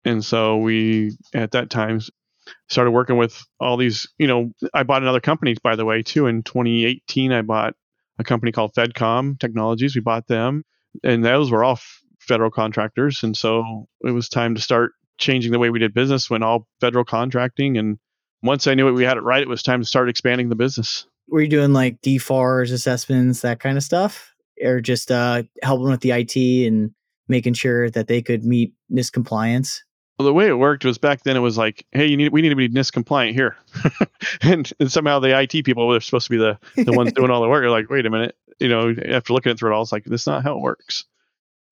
And 0.04 0.26
so 0.26 0.58
we, 0.58 1.14
at 1.34 1.52
that 1.52 1.70
time, 1.70 2.02
started 2.68 2.92
working 2.92 3.16
with 3.16 3.42
all 3.62 3.78
these. 3.78 4.10
You 4.18 4.28
know, 4.28 4.52
I 4.74 4.84
bought 4.84 5.04
another 5.04 5.22
company, 5.22 5.56
by 5.64 5.78
the 5.78 5.86
way, 5.86 6.04
too. 6.04 6.28
In 6.28 6.44
2018, 6.44 7.32
I 7.32 7.44
bought 7.44 7.76
a 8.22 8.24
company 8.24 8.52
called 8.52 8.74
Fedcom 8.74 9.40
Technologies. 9.40 9.96
We 9.96 10.02
bought 10.02 10.28
them, 10.28 10.64
and 11.04 11.26
those 11.26 11.52
were 11.52 11.64
all 11.64 11.80
federal 12.20 12.52
contractors. 12.52 13.24
And 13.24 13.36
so 13.36 13.88
it 14.02 14.12
was 14.12 14.30
time 14.30 14.56
to 14.56 14.62
start 14.62 14.92
changing 15.18 15.52
the 15.52 15.60
way 15.60 15.70
we 15.70 15.80
did 15.80 15.94
business, 15.94 16.30
when 16.30 16.44
all 16.44 16.68
federal 16.80 17.04
contracting. 17.04 17.78
And 17.78 17.98
once 18.42 18.68
I 18.68 18.74
knew 18.74 18.88
it, 18.88 18.94
we 18.94 19.04
had 19.04 19.18
it 19.18 19.22
right, 19.22 19.42
it 19.42 19.50
was 19.50 19.64
time 19.64 19.82
to 19.82 19.86
start 19.86 20.10
expanding 20.10 20.50
the 20.50 20.56
business. 20.56 21.06
Were 21.28 21.42
you 21.42 21.50
doing 21.50 21.74
like 21.74 22.02
DFARS 22.02 22.72
assessments, 22.72 23.42
that 23.42 23.60
kind 23.60 23.78
of 23.78 23.84
stuff, 23.84 24.34
or 24.64 24.82
just 24.82 25.12
uh, 25.12 25.44
helping 25.64 25.90
with 25.90 26.02
the 26.02 26.12
IT 26.12 26.36
and 26.68 26.92
making 27.28 27.54
sure 27.54 27.90
that 27.90 28.08
they 28.08 28.22
could 28.22 28.44
meet 28.44 28.74
NIST 28.92 29.14
compliance? 29.14 29.84
Well, 30.22 30.28
the 30.28 30.34
way 30.34 30.48
it 30.50 30.54
worked 30.54 30.86
was 30.86 31.00
back 31.00 31.24
then 31.24 31.36
it 31.36 31.40
was 31.40 31.58
like, 31.58 31.84
hey, 31.94 32.06
you 32.06 32.16
need 32.16 32.32
we 32.32 32.44
need 32.44 32.50
to 32.50 32.56
be 32.56 32.70
NIST 32.70 32.94
compliant 32.94 33.34
here, 33.34 33.56
and, 34.44 34.72
and 34.80 34.92
somehow 34.92 35.18
the 35.18 35.36
IT 35.36 35.66
people 35.66 35.88
were 35.88 36.00
supposed 36.00 36.28
to 36.28 36.30
be 36.30 36.38
the 36.38 36.60
the 36.76 36.94
ones 36.94 37.12
doing 37.14 37.32
all 37.32 37.42
the 37.42 37.50
work. 37.50 37.64
You're 37.64 37.72
like, 37.72 37.90
wait 37.90 38.06
a 38.06 38.12
minute, 38.12 38.36
you 38.60 38.70
know, 38.70 38.94
after 39.08 39.34
looking 39.34 39.58
through 39.58 39.72
it 39.72 39.74
all, 39.74 39.82
it's 39.82 39.92
like 39.92 40.04
this 40.04 40.22
is 40.22 40.28
not 40.28 40.44
how 40.44 40.58
it 40.58 40.62
works. 40.62 41.06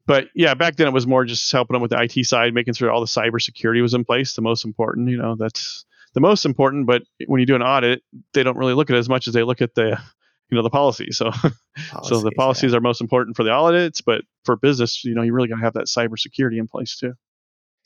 But 0.07 0.29
yeah, 0.33 0.55
back 0.55 0.77
then 0.77 0.87
it 0.87 0.93
was 0.93 1.05
more 1.05 1.25
just 1.25 1.51
helping 1.51 1.75
them 1.75 1.83
with 1.83 1.91
the 1.91 2.01
IT 2.01 2.25
side, 2.25 2.55
making 2.55 2.73
sure 2.73 2.89
all 2.89 3.01
the 3.01 3.05
cybersecurity 3.05 3.83
was 3.83 3.93
in 3.93 4.03
place. 4.03 4.33
The 4.33 4.41
most 4.41 4.65
important, 4.65 5.09
you 5.09 5.17
know, 5.17 5.35
that's 5.35 5.85
the 6.15 6.19
most 6.19 6.43
important. 6.43 6.87
But 6.87 7.03
when 7.27 7.39
you 7.39 7.45
do 7.45 7.55
an 7.55 7.61
audit, 7.61 8.01
they 8.33 8.41
don't 8.41 8.57
really 8.57 8.73
look 8.73 8.89
at 8.89 8.95
it 8.95 8.99
as 8.99 9.09
much 9.09 9.27
as 9.27 9.35
they 9.35 9.43
look 9.43 9.61
at 9.61 9.75
the 9.75 9.89
you 10.49 10.55
know 10.55 10.63
the 10.63 10.71
policy. 10.71 11.11
So 11.11 11.29
policies, 11.29 11.59
so 12.09 12.21
the 12.21 12.31
policies 12.31 12.71
yeah. 12.71 12.79
are 12.79 12.81
most 12.81 12.99
important 12.99 13.37
for 13.37 13.43
the 13.43 13.51
audits, 13.51 14.01
but 14.01 14.23
for 14.43 14.55
business, 14.55 15.05
you 15.05 15.13
know, 15.13 15.21
you 15.21 15.33
really 15.33 15.49
got 15.49 15.57
to 15.57 15.61
have 15.61 15.73
that 15.73 15.85
cybersecurity 15.85 16.57
in 16.57 16.67
place 16.67 16.97
too. 16.97 17.13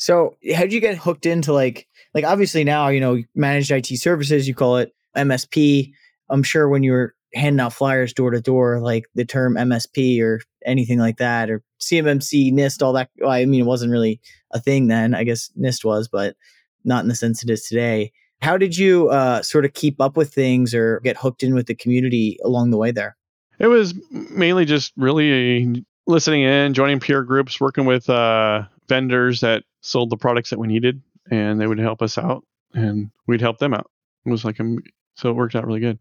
So 0.03 0.35
how 0.53 0.63
did 0.63 0.73
you 0.73 0.81
get 0.81 0.97
hooked 0.97 1.25
into 1.25 1.53
like 1.53 1.87
like 2.13 2.25
obviously 2.25 2.65
now 2.65 2.89
you 2.89 2.99
know 2.99 3.23
managed 3.35 3.71
IT 3.71 3.87
services 3.99 4.49
you 4.49 4.53
call 4.53 4.75
it 4.75 4.93
MSP. 5.15 5.93
I'm 6.29 6.43
sure 6.43 6.67
when 6.67 6.83
you 6.83 6.91
were 6.91 7.15
handing 7.33 7.61
out 7.61 7.71
flyers 7.71 8.11
door 8.11 8.31
to 8.31 8.41
door, 8.41 8.81
like 8.81 9.05
the 9.15 9.23
term 9.23 9.55
MSP 9.55 10.21
or 10.21 10.41
anything 10.65 10.99
like 10.99 11.19
that, 11.19 11.49
or 11.49 11.63
CMMC, 11.79 12.51
NIST, 12.51 12.81
all 12.83 12.91
that. 12.93 13.11
Well, 13.17 13.31
I 13.31 13.45
mean, 13.45 13.61
it 13.61 13.65
wasn't 13.65 13.93
really 13.93 14.19
a 14.51 14.59
thing 14.59 14.87
then. 14.87 15.15
I 15.15 15.23
guess 15.23 15.49
NIST 15.57 15.85
was, 15.85 16.09
but 16.09 16.35
not 16.83 17.03
in 17.03 17.07
the 17.07 17.15
sense 17.15 17.41
it 17.41 17.49
is 17.49 17.63
today. 17.63 18.11
How 18.41 18.57
did 18.57 18.77
you 18.77 19.07
uh, 19.07 19.41
sort 19.41 19.63
of 19.63 19.73
keep 19.73 20.01
up 20.01 20.17
with 20.17 20.33
things 20.33 20.73
or 20.73 20.99
get 20.99 21.15
hooked 21.15 21.43
in 21.43 21.55
with 21.55 21.67
the 21.67 21.75
community 21.75 22.37
along 22.43 22.71
the 22.71 22.77
way 22.77 22.91
there? 22.91 23.15
It 23.57 23.67
was 23.67 23.93
mainly 24.11 24.65
just 24.65 24.91
really 24.97 25.85
listening 26.07 26.41
in, 26.41 26.73
joining 26.73 26.99
peer 26.99 27.23
groups, 27.23 27.61
working 27.61 27.85
with 27.85 28.09
uh, 28.09 28.63
vendors 28.89 29.39
that 29.39 29.63
sold 29.83 30.09
the 30.09 30.17
products 30.17 30.49
that 30.49 30.59
we 30.59 30.67
needed, 30.67 31.01
and 31.29 31.61
they 31.61 31.67
would 31.67 31.77
help 31.77 32.01
us 32.01 32.17
out, 32.17 32.43
and 32.73 33.11
we'd 33.27 33.41
help 33.41 33.59
them 33.59 33.73
out. 33.73 33.91
It 34.25 34.31
was 34.31 34.43
like 34.43 34.59
a, 34.59 34.77
so 35.15 35.29
it 35.29 35.35
worked 35.35 35.55
out 35.55 35.67
really 35.67 35.81
good. 35.81 35.99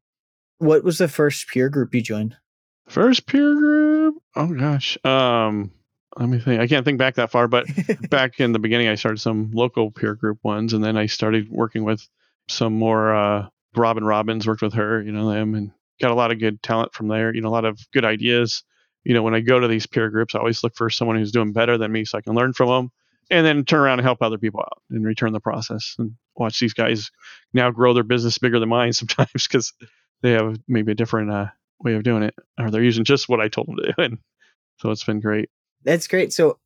What 0.58 0.84
was 0.84 0.98
the 0.98 1.08
first 1.08 1.48
peer 1.48 1.68
group 1.68 1.94
you 1.94 2.00
joined? 2.00 2.36
First 2.88 3.26
peer 3.26 3.54
group? 3.54 4.14
Oh 4.36 4.54
gosh. 4.54 4.96
Um, 5.04 5.72
let 6.16 6.28
me 6.28 6.38
think. 6.38 6.60
I 6.60 6.68
can't 6.68 6.84
think 6.84 6.98
back 6.98 7.16
that 7.16 7.30
far, 7.30 7.48
but 7.48 7.66
back 8.10 8.38
in 8.38 8.52
the 8.52 8.58
beginning, 8.58 8.88
I 8.88 8.94
started 8.94 9.18
some 9.18 9.50
local 9.52 9.90
peer 9.90 10.14
group 10.14 10.38
ones, 10.42 10.72
and 10.72 10.82
then 10.82 10.96
I 10.96 11.06
started 11.06 11.50
working 11.50 11.84
with 11.84 12.06
some 12.48 12.74
more. 12.74 13.14
Uh, 13.14 13.48
Robin 13.74 14.04
Robins 14.04 14.46
worked 14.46 14.62
with 14.62 14.74
her, 14.74 15.02
you 15.02 15.12
know 15.12 15.30
them, 15.30 15.54
and 15.54 15.72
got 16.00 16.10
a 16.10 16.14
lot 16.14 16.30
of 16.30 16.38
good 16.38 16.62
talent 16.62 16.94
from 16.94 17.08
there. 17.08 17.34
You 17.34 17.40
know, 17.40 17.48
a 17.48 17.50
lot 17.50 17.64
of 17.64 17.78
good 17.92 18.04
ideas 18.04 18.62
you 19.04 19.14
know, 19.14 19.22
when 19.24 19.34
I 19.34 19.40
go 19.40 19.58
to 19.58 19.66
these 19.66 19.84
peer 19.84 20.10
groups, 20.10 20.32
I 20.32 20.38
always 20.38 20.62
look 20.62 20.76
for 20.76 20.88
someone 20.88 21.16
who's 21.16 21.32
doing 21.32 21.52
better 21.52 21.76
than 21.76 21.90
me 21.90 22.04
so 22.04 22.18
I 22.18 22.20
can 22.20 22.34
learn 22.34 22.52
from 22.52 22.68
them 22.68 22.92
and 23.30 23.46
then 23.46 23.64
turn 23.64 23.80
around 23.80 23.98
and 23.98 24.06
help 24.06 24.22
other 24.22 24.38
people 24.38 24.60
out 24.60 24.82
and 24.90 25.04
return 25.04 25.32
the 25.32 25.40
process 25.40 25.94
and 25.98 26.12
watch 26.36 26.58
these 26.60 26.74
guys 26.74 27.10
now 27.52 27.70
grow 27.70 27.94
their 27.94 28.02
business 28.02 28.38
bigger 28.38 28.58
than 28.58 28.68
mine 28.68 28.92
sometimes 28.92 29.46
because 29.46 29.72
they 30.22 30.32
have 30.32 30.58
maybe 30.68 30.92
a 30.92 30.96
different 30.96 31.30
uh, 31.30 31.46
way 31.80 31.94
of 31.94 32.02
doing 32.02 32.22
it 32.22 32.34
or 32.58 32.70
they're 32.70 32.82
using 32.82 33.04
just 33.04 33.28
what 33.28 33.40
I 33.40 33.48
told 33.48 33.68
them 33.68 33.76
to 33.76 33.82
do. 33.84 33.92
And 34.02 34.18
so 34.78 34.90
it's 34.90 35.04
been 35.04 35.20
great. 35.20 35.48
That's 35.84 36.08
great. 36.08 36.32
So 36.32 36.58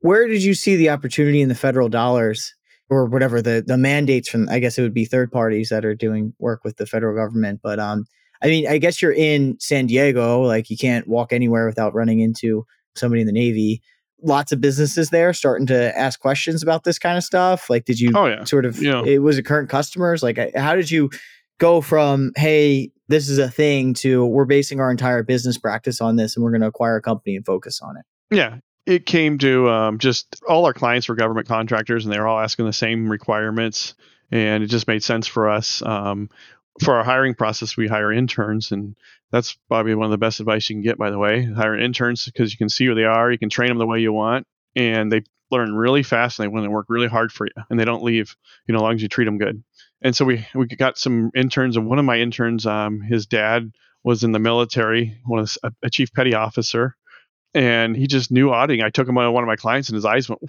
where 0.00 0.28
did 0.28 0.42
you 0.44 0.54
see 0.54 0.76
the 0.76 0.90
opportunity 0.90 1.40
in 1.40 1.48
the 1.48 1.54
federal 1.54 1.88
dollars 1.88 2.54
or 2.90 3.06
whatever 3.06 3.40
the, 3.40 3.64
the 3.66 3.78
mandates 3.78 4.28
from, 4.28 4.48
I 4.48 4.58
guess 4.58 4.78
it 4.78 4.82
would 4.82 4.94
be 4.94 5.06
third 5.06 5.32
parties 5.32 5.70
that 5.70 5.84
are 5.84 5.94
doing 5.94 6.34
work 6.38 6.62
with 6.62 6.76
the 6.76 6.86
federal 6.86 7.16
government, 7.16 7.60
but, 7.62 7.78
um, 7.78 8.04
I 8.42 8.48
mean, 8.48 8.66
I 8.68 8.76
guess 8.76 9.00
you're 9.00 9.12
in 9.12 9.56
San 9.58 9.86
Diego, 9.86 10.42
like 10.42 10.68
you 10.68 10.76
can't 10.76 11.08
walk 11.08 11.32
anywhere 11.32 11.66
without 11.66 11.94
running 11.94 12.20
into 12.20 12.66
somebody 12.94 13.22
in 13.22 13.26
the 13.26 13.32
Navy. 13.32 13.82
Lots 14.24 14.52
of 14.52 14.60
businesses 14.60 15.10
there 15.10 15.32
starting 15.32 15.66
to 15.66 15.96
ask 15.96 16.18
questions 16.18 16.62
about 16.62 16.84
this 16.84 16.98
kind 16.98 17.18
of 17.18 17.24
stuff. 17.24 17.68
Like, 17.68 17.84
did 17.84 18.00
you 18.00 18.10
oh, 18.14 18.26
yeah. 18.26 18.44
sort 18.44 18.64
of, 18.64 18.82
yeah. 18.82 19.02
it 19.04 19.18
was 19.18 19.38
it 19.38 19.44
current 19.44 19.68
customers? 19.68 20.22
Like, 20.22 20.38
how 20.56 20.74
did 20.74 20.90
you 20.90 21.10
go 21.58 21.80
from, 21.80 22.32
hey, 22.36 22.90
this 23.08 23.28
is 23.28 23.38
a 23.38 23.50
thing 23.50 23.94
to 23.94 24.24
we're 24.24 24.46
basing 24.46 24.80
our 24.80 24.90
entire 24.90 25.22
business 25.22 25.58
practice 25.58 26.00
on 26.00 26.16
this 26.16 26.36
and 26.36 26.42
we're 26.42 26.50
going 26.50 26.62
to 26.62 26.66
acquire 26.66 26.96
a 26.96 27.02
company 27.02 27.36
and 27.36 27.44
focus 27.44 27.80
on 27.82 27.96
it? 27.96 28.04
Yeah. 28.34 28.58
it 28.86 29.06
came 29.06 29.38
to 29.38 29.68
um, 29.68 29.98
just 29.98 30.42
all 30.48 30.64
our 30.66 30.72
clients 30.72 31.08
were 31.08 31.14
government 31.14 31.46
contractors 31.46 32.04
and 32.04 32.12
they 32.12 32.18
were 32.18 32.26
all 32.26 32.40
asking 32.40 32.66
the 32.66 32.72
same 32.72 33.08
requirements 33.08 33.94
and 34.30 34.64
it 34.64 34.68
just 34.68 34.88
made 34.88 35.02
sense 35.02 35.26
for 35.26 35.48
us 35.48 35.82
um, 35.82 36.28
for 36.82 36.94
our 36.94 37.04
hiring 37.04 37.34
process 37.34 37.76
we 37.76 37.86
hire 37.86 38.12
interns 38.12 38.72
and 38.72 38.96
that's 39.30 39.56
probably 39.68 39.94
one 39.94 40.06
of 40.06 40.10
the 40.10 40.18
best 40.18 40.40
advice 40.40 40.68
you 40.68 40.76
can 40.76 40.82
get 40.82 40.98
by 40.98 41.10
the 41.10 41.18
way 41.18 41.44
hire 41.44 41.78
interns 41.78 42.24
because 42.24 42.52
you 42.52 42.58
can 42.58 42.68
see 42.68 42.86
who 42.86 42.94
they 42.94 43.04
are 43.04 43.30
you 43.30 43.38
can 43.38 43.50
train 43.50 43.68
them 43.68 43.78
the 43.78 43.86
way 43.86 44.00
you 44.00 44.12
want 44.12 44.46
and 44.74 45.10
they 45.10 45.22
learn 45.50 45.74
really 45.74 46.02
fast 46.02 46.38
and 46.38 46.44
they 46.44 46.48
want 46.48 46.64
to 46.64 46.70
work 46.70 46.86
really 46.88 47.06
hard 47.06 47.30
for 47.30 47.46
you 47.46 47.62
and 47.70 47.78
they 47.78 47.84
don't 47.84 48.02
leave 48.02 48.34
you 48.66 48.72
know 48.72 48.78
as 48.78 48.82
long 48.82 48.94
as 48.94 49.02
you 49.02 49.08
treat 49.08 49.24
them 49.24 49.38
good 49.38 49.62
and 50.02 50.16
so 50.16 50.24
we 50.24 50.46
we 50.54 50.66
got 50.66 50.98
some 50.98 51.30
interns 51.34 51.76
and 51.76 51.86
one 51.86 51.98
of 51.98 52.04
my 52.04 52.18
interns 52.18 52.66
um, 52.66 53.00
his 53.00 53.26
dad 53.26 53.70
was 54.02 54.24
in 54.24 54.32
the 54.32 54.38
military 54.38 55.20
of 55.30 55.56
a, 55.62 55.72
a 55.84 55.90
chief 55.90 56.12
petty 56.12 56.34
officer 56.34 56.96
and 57.54 57.96
he 57.96 58.06
just 58.06 58.32
knew 58.32 58.50
auditing. 58.50 58.84
I 58.84 58.90
took 58.90 59.08
him 59.08 59.16
on 59.16 59.32
one 59.32 59.44
of 59.44 59.48
my 59.48 59.56
clients, 59.56 59.88
and 59.88 59.94
his 59.94 60.04
eyes 60.04 60.28
went, 60.28 60.40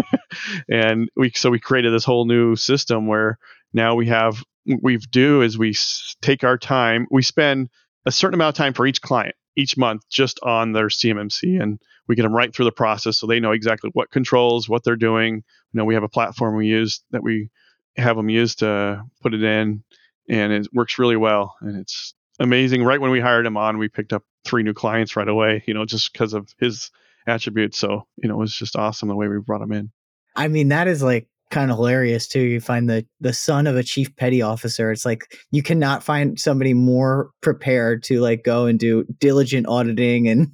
and 0.68 1.10
we 1.14 1.30
so 1.34 1.50
we 1.50 1.60
created 1.60 1.92
this 1.92 2.04
whole 2.04 2.24
new 2.24 2.56
system 2.56 3.06
where 3.06 3.38
now 3.72 3.94
we 3.94 4.06
have 4.06 4.42
we 4.82 4.98
do 4.98 5.42
is 5.42 5.58
we 5.58 5.74
take 6.22 6.44
our 6.44 6.58
time. 6.58 7.06
We 7.10 7.22
spend 7.22 7.68
a 8.06 8.12
certain 8.12 8.34
amount 8.34 8.54
of 8.54 8.58
time 8.58 8.74
for 8.74 8.86
each 8.86 9.02
client 9.02 9.34
each 9.56 9.76
month 9.76 10.02
just 10.08 10.38
on 10.42 10.72
their 10.72 10.86
CMMC, 10.86 11.60
and 11.60 11.80
we 12.06 12.14
get 12.14 12.22
them 12.22 12.34
right 12.34 12.54
through 12.54 12.64
the 12.64 12.72
process 12.72 13.18
so 13.18 13.26
they 13.26 13.40
know 13.40 13.50
exactly 13.50 13.90
what 13.92 14.10
controls, 14.10 14.68
what 14.68 14.84
they're 14.84 14.96
doing. 14.96 15.36
You 15.72 15.78
know, 15.78 15.84
we 15.84 15.94
have 15.94 16.04
a 16.04 16.08
platform 16.08 16.56
we 16.56 16.68
use 16.68 17.02
that 17.10 17.22
we 17.22 17.50
have 17.96 18.16
them 18.16 18.28
use 18.28 18.54
to 18.56 19.02
put 19.20 19.34
it 19.34 19.42
in, 19.42 19.82
and 20.28 20.52
it 20.52 20.68
works 20.72 20.98
really 20.98 21.16
well. 21.16 21.56
And 21.60 21.76
it's 21.76 22.14
amazing. 22.38 22.84
Right 22.84 23.00
when 23.00 23.10
we 23.10 23.20
hired 23.20 23.46
him 23.46 23.56
on, 23.56 23.78
we 23.78 23.88
picked 23.88 24.12
up 24.12 24.22
three 24.44 24.62
new 24.62 24.74
clients 24.74 25.16
right 25.16 25.28
away, 25.28 25.64
you 25.66 25.74
know, 25.74 25.84
just 25.84 26.12
because 26.12 26.34
of 26.34 26.48
his 26.58 26.90
attributes. 27.26 27.78
So, 27.78 28.06
you 28.16 28.28
know, 28.28 28.36
it 28.36 28.38
was 28.38 28.54
just 28.54 28.76
awesome 28.76 29.08
the 29.08 29.16
way 29.16 29.28
we 29.28 29.38
brought 29.40 29.62
him 29.62 29.72
in. 29.72 29.90
I 30.36 30.48
mean, 30.48 30.68
that 30.68 30.86
is 30.86 31.02
like 31.02 31.28
kind 31.50 31.70
of 31.70 31.76
hilarious 31.76 32.28
too. 32.28 32.40
You 32.40 32.60
find 32.60 32.88
the 32.88 33.06
the 33.20 33.32
son 33.32 33.66
of 33.66 33.76
a 33.76 33.82
chief 33.82 34.14
petty 34.16 34.42
officer. 34.42 34.90
It's 34.90 35.04
like 35.04 35.38
you 35.50 35.62
cannot 35.62 36.02
find 36.02 36.38
somebody 36.38 36.74
more 36.74 37.30
prepared 37.40 38.02
to 38.04 38.20
like 38.20 38.44
go 38.44 38.66
and 38.66 38.78
do 38.78 39.04
diligent 39.18 39.66
auditing 39.68 40.28
and 40.28 40.52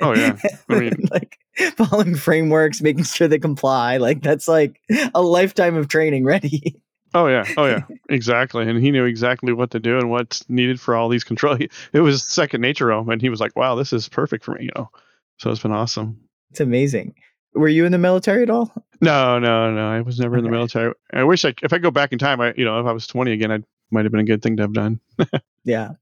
oh 0.00 0.14
yeah, 0.14 0.36
I 0.68 0.78
mean, 0.78 1.08
like 1.10 1.38
following 1.76 2.14
frameworks, 2.14 2.80
making 2.80 3.04
sure 3.04 3.28
they 3.28 3.38
comply. 3.38 3.96
Like 3.98 4.22
that's 4.22 4.48
like 4.48 4.80
a 5.14 5.22
lifetime 5.22 5.76
of 5.76 5.88
training 5.88 6.24
ready. 6.24 6.80
Oh 7.12 7.26
yeah, 7.26 7.44
oh 7.56 7.66
yeah, 7.66 7.82
exactly. 8.08 8.68
And 8.68 8.82
he 8.82 8.90
knew 8.90 9.04
exactly 9.04 9.52
what 9.52 9.70
to 9.72 9.80
do 9.80 9.98
and 9.98 10.10
what's 10.10 10.48
needed 10.48 10.80
for 10.80 10.94
all 10.94 11.08
these 11.08 11.24
control. 11.24 11.58
It 11.92 12.00
was 12.00 12.22
second 12.22 12.60
nature 12.60 12.88
to 12.88 12.96
him, 12.96 13.08
and 13.08 13.20
he 13.20 13.28
was 13.28 13.40
like, 13.40 13.56
"Wow, 13.56 13.74
this 13.74 13.92
is 13.92 14.08
perfect 14.08 14.44
for 14.44 14.54
me," 14.54 14.64
you 14.64 14.70
know. 14.76 14.90
So 15.38 15.50
it's 15.50 15.62
been 15.62 15.72
awesome. 15.72 16.20
It's 16.50 16.60
amazing. 16.60 17.14
Were 17.54 17.68
you 17.68 17.84
in 17.84 17.92
the 17.92 17.98
military 17.98 18.42
at 18.42 18.50
all? 18.50 18.72
No, 19.00 19.38
no, 19.38 19.72
no. 19.72 19.88
I 19.88 20.02
was 20.02 20.20
never 20.20 20.36
okay. 20.36 20.40
in 20.40 20.44
the 20.44 20.50
military. 20.50 20.92
I 21.12 21.24
wish 21.24 21.44
I, 21.44 21.54
if 21.62 21.72
I 21.72 21.78
go 21.78 21.90
back 21.90 22.12
in 22.12 22.18
time, 22.18 22.40
I, 22.40 22.54
you 22.56 22.64
know, 22.64 22.80
if 22.80 22.86
I 22.86 22.92
was 22.92 23.06
20 23.06 23.32
again, 23.32 23.50
I 23.50 23.58
might 23.90 24.04
have 24.04 24.12
been 24.12 24.20
a 24.20 24.24
good 24.24 24.42
thing 24.42 24.56
to 24.56 24.62
have 24.62 24.72
done. 24.72 25.00
yeah, 25.64 25.92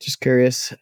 just 0.00 0.20
curious. 0.20 0.74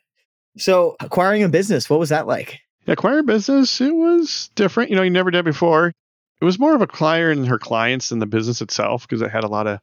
So 0.56 0.96
acquiring 1.00 1.42
a 1.42 1.48
business, 1.48 1.88
what 1.88 2.00
was 2.00 2.08
that 2.08 2.26
like? 2.26 2.60
Acquiring 2.86 3.26
business, 3.26 3.80
it 3.80 3.94
was 3.94 4.50
different. 4.54 4.90
You 4.90 4.96
know, 4.96 5.02
you 5.02 5.10
never 5.10 5.30
did 5.30 5.44
before 5.44 5.92
it 6.40 6.44
was 6.44 6.58
more 6.58 6.74
of 6.74 6.82
a 6.82 6.86
client 6.86 7.38
and 7.38 7.48
her 7.48 7.58
clients 7.58 8.10
than 8.10 8.18
the 8.18 8.26
business 8.26 8.60
itself 8.60 9.02
because 9.02 9.22
it 9.22 9.30
had 9.30 9.44
a 9.44 9.48
lot 9.48 9.66
of 9.66 9.80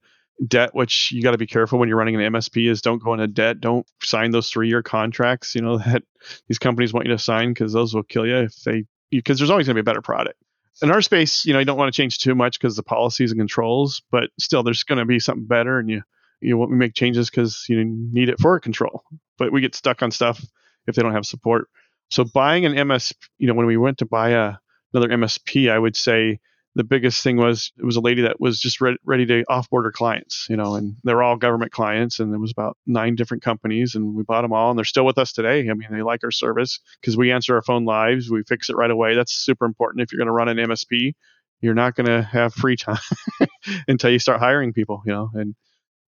debt 0.48 0.74
which 0.74 1.12
you 1.12 1.22
got 1.22 1.32
to 1.32 1.38
be 1.38 1.48
careful 1.48 1.78
when 1.78 1.88
you're 1.88 1.98
running 1.98 2.16
an 2.16 2.34
msp 2.34 2.70
is 2.70 2.82
don't 2.82 3.04
go 3.04 3.14
into 3.14 3.28
debt 3.28 3.62
don't 3.62 3.86
sign 4.02 4.32
those 4.32 4.50
three 4.50 4.68
year 4.68 4.82
contracts 4.82 5.54
you 5.54 5.62
know 5.62 5.78
that 5.86 6.04
these 6.48 6.58
companies 6.58 6.92
want 6.92 7.06
you 7.06 7.14
to 7.14 7.20
sign 7.20 7.50
because 7.50 7.72
those 7.72 7.94
will 7.94 8.04
kill 8.04 8.26
you 8.26 8.38
if 8.38 8.56
they 8.64 8.84
because 9.12 9.38
there's 9.38 9.50
always 9.50 9.68
going 9.68 9.76
to 9.76 9.84
be 9.84 9.86
a 9.86 9.92
better 9.92 10.02
product. 10.02 10.38
In 10.82 10.92
our 10.92 11.02
space 11.02 11.46
you 11.46 11.54
know 11.54 11.60
you 11.60 11.66
don't 11.66 11.78
want 11.78 11.94
to 11.94 11.96
change 11.96 12.18
too 12.18 12.34
much 12.34 12.60
because 12.60 12.76
the 12.76 12.84
policies 12.84 13.32
and 13.32 13.40
controls 13.40 14.02
but 14.12 14.32
still 14.40 14.64
there's 14.64 14.84
going 14.84 14.98
to 14.98 15.06
be 15.06 15.20
something 15.20 15.46
better 15.46 15.78
and 15.78 15.88
you 15.90 16.02
you 16.42 16.58
want 16.58 16.72
to 16.72 16.76
make 16.76 16.96
changes 16.96 17.30
because 17.30 17.64
you 17.70 17.86
need 17.86 18.28
it 18.28 18.40
for 18.40 18.60
control. 18.60 19.04
But 19.38 19.54
we 19.54 19.62
get 19.62 19.76
stuck 19.76 20.02
on 20.02 20.12
stuff 20.12 20.44
if 20.88 20.96
they 20.96 21.02
don't 21.02 21.14
have 21.14 21.26
support. 21.26 21.70
So 22.10 22.24
buying 22.24 22.66
an 22.66 22.88
ms 22.88 23.14
you 23.38 23.48
know 23.48 23.54
when 23.54 23.68
we 23.68 23.78
went 23.78 24.00
to 24.00 24.06
buy 24.06 24.30
a 24.30 24.56
another 24.94 25.10
MSP, 25.10 25.72
I 25.72 25.80
would 25.80 25.96
say 25.96 26.40
the 26.76 26.84
biggest 26.84 27.24
thing 27.24 27.38
was 27.38 27.72
it 27.78 27.86
was 27.86 27.98
a 27.98 28.02
lady 28.02 28.24
that 28.24 28.40
was 28.40 28.60
just 28.60 28.82
re- 28.82 28.98
ready 29.06 29.26
to 29.28 29.44
off-board 29.48 29.86
her 29.86 29.92
clients, 29.92 30.48
you 30.50 30.58
know, 30.58 30.76
and 30.76 30.96
they're 31.04 31.22
all 31.22 31.36
government 31.36 31.72
clients, 31.72 32.20
and 32.20 32.32
there 32.32 32.40
was 32.40 32.52
about 32.52 32.78
nine 32.88 33.16
different 33.16 33.44
companies, 33.44 33.94
and 33.94 34.16
we 34.16 34.24
bought 34.24 34.42
them 34.42 34.54
all, 34.54 34.72
and 34.72 34.78
they're 34.78 34.86
still 34.86 35.06
with 35.06 35.18
us 35.18 35.34
today. 35.34 35.70
I 35.70 35.74
mean, 35.74 35.88
they 35.92 36.02
like 36.02 36.24
our 36.24 36.32
service 36.32 36.80
because 37.00 37.16
we 37.16 37.32
answer 37.32 37.56
our 37.56 37.62
phone 37.62 37.86
lives, 37.86 38.30
we 38.30 38.44
fix 38.44 38.70
it 38.70 38.76
right 38.76 38.90
away. 38.92 39.16
That's 39.16 39.34
super 39.34 39.66
important 39.66 40.02
if 40.02 40.12
you're 40.12 40.18
going 40.18 40.28
to 40.28 40.32
run 40.32 40.50
an 40.50 40.58
MSP. 40.58 41.14
You're 41.62 41.76
not 41.76 41.96
going 41.96 42.08
to 42.08 42.24
have 42.24 42.54
free 42.54 42.76
time 42.76 42.98
until 43.88 44.12
you 44.12 44.20
start 44.20 44.40
hiring 44.40 44.74
people, 44.74 45.02
you 45.06 45.14
know. 45.14 45.30
And 45.34 45.56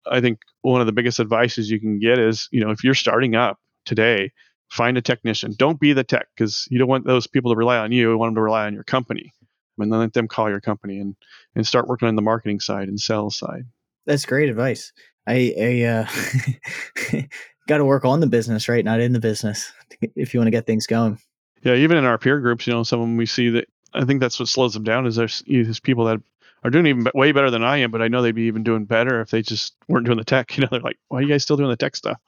I 0.09 0.19
think 0.19 0.39
one 0.61 0.81
of 0.81 0.87
the 0.87 0.93
biggest 0.93 1.19
advices 1.19 1.69
you 1.69 1.79
can 1.79 1.99
get 1.99 2.19
is, 2.19 2.49
you 2.51 2.59
know, 2.59 2.71
if 2.71 2.83
you're 2.83 2.93
starting 2.93 3.35
up 3.35 3.57
today, 3.85 4.31
find 4.69 4.97
a 4.97 5.01
technician. 5.01 5.53
Don't 5.57 5.79
be 5.79 5.93
the 5.93 6.03
tech 6.03 6.27
because 6.35 6.67
you 6.69 6.79
don't 6.79 6.89
want 6.89 7.05
those 7.05 7.27
people 7.27 7.51
to 7.51 7.57
rely 7.57 7.77
on 7.77 7.91
you. 7.91 8.11
You 8.11 8.17
want 8.17 8.31
them 8.31 8.35
to 8.35 8.41
rely 8.41 8.65
on 8.65 8.73
your 8.73 8.83
company. 8.83 9.31
And 9.77 9.91
then 9.91 9.99
let 9.99 10.13
them 10.13 10.27
call 10.27 10.49
your 10.49 10.61
company 10.61 10.99
and 10.99 11.15
and 11.55 11.67
start 11.67 11.87
working 11.87 12.07
on 12.07 12.15
the 12.15 12.21
marketing 12.21 12.59
side 12.59 12.87
and 12.87 12.99
sales 12.99 13.37
side. 13.37 13.65
That's 14.05 14.25
great 14.25 14.49
advice. 14.49 14.93
I, 15.27 15.53
I 15.59 15.81
uh, 15.83 17.21
got 17.67 17.77
to 17.77 17.85
work 17.85 18.05
on 18.05 18.19
the 18.19 18.27
business, 18.27 18.69
right? 18.69 18.85
Not 18.85 18.99
in 18.99 19.13
the 19.13 19.19
business 19.19 19.71
if 20.15 20.33
you 20.33 20.39
want 20.39 20.47
to 20.47 20.51
get 20.51 20.67
things 20.67 20.85
going. 20.85 21.17
Yeah, 21.63 21.73
even 21.73 21.97
in 21.97 22.05
our 22.05 22.19
peer 22.19 22.39
groups, 22.39 22.67
you 22.67 22.73
know, 22.73 22.83
some 22.83 22.99
of 22.99 23.07
them 23.07 23.17
we 23.17 23.25
see 23.25 23.49
that 23.49 23.67
I 23.93 24.05
think 24.05 24.19
that's 24.19 24.39
what 24.39 24.49
slows 24.49 24.73
them 24.73 24.83
down 24.83 25.07
is 25.07 25.15
there's, 25.15 25.43
there's 25.47 25.79
people 25.79 26.05
that 26.05 26.21
are 26.63 26.69
doing 26.69 26.85
even 26.85 27.07
way 27.15 27.31
better 27.31 27.49
than 27.49 27.63
I 27.63 27.77
am, 27.77 27.89
but 27.89 28.03
I 28.03 28.07
know 28.07 28.21
they'd 28.21 28.35
be 28.35 28.43
even 28.43 28.63
doing 28.63 28.85
better 28.85 29.19
if 29.21 29.31
they 29.31 29.41
just 29.41 29.73
weren't 29.87 30.05
doing 30.05 30.19
the 30.19 30.23
tech. 30.23 30.51
You 30.57 30.61
know, 30.61 30.67
they're 30.69 30.79
like, 30.81 30.99
why 31.07 31.19
are 31.19 31.21
you 31.23 31.29
guys 31.29 31.41
still 31.41 31.57
doing 31.57 31.69
the 31.69 31.75
tech 31.75 31.95
stuff? 31.95 32.19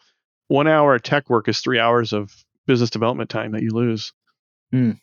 one 0.47 0.67
hour 0.67 0.95
of 0.95 1.03
tech 1.03 1.29
work 1.29 1.47
is 1.47 1.59
three 1.59 1.79
hours 1.79 2.13
of 2.13 2.33
business 2.65 2.89
development 2.89 3.29
time 3.29 3.51
that 3.51 3.63
you 3.63 3.71
lose. 3.71 4.13
Mm. 4.73 4.99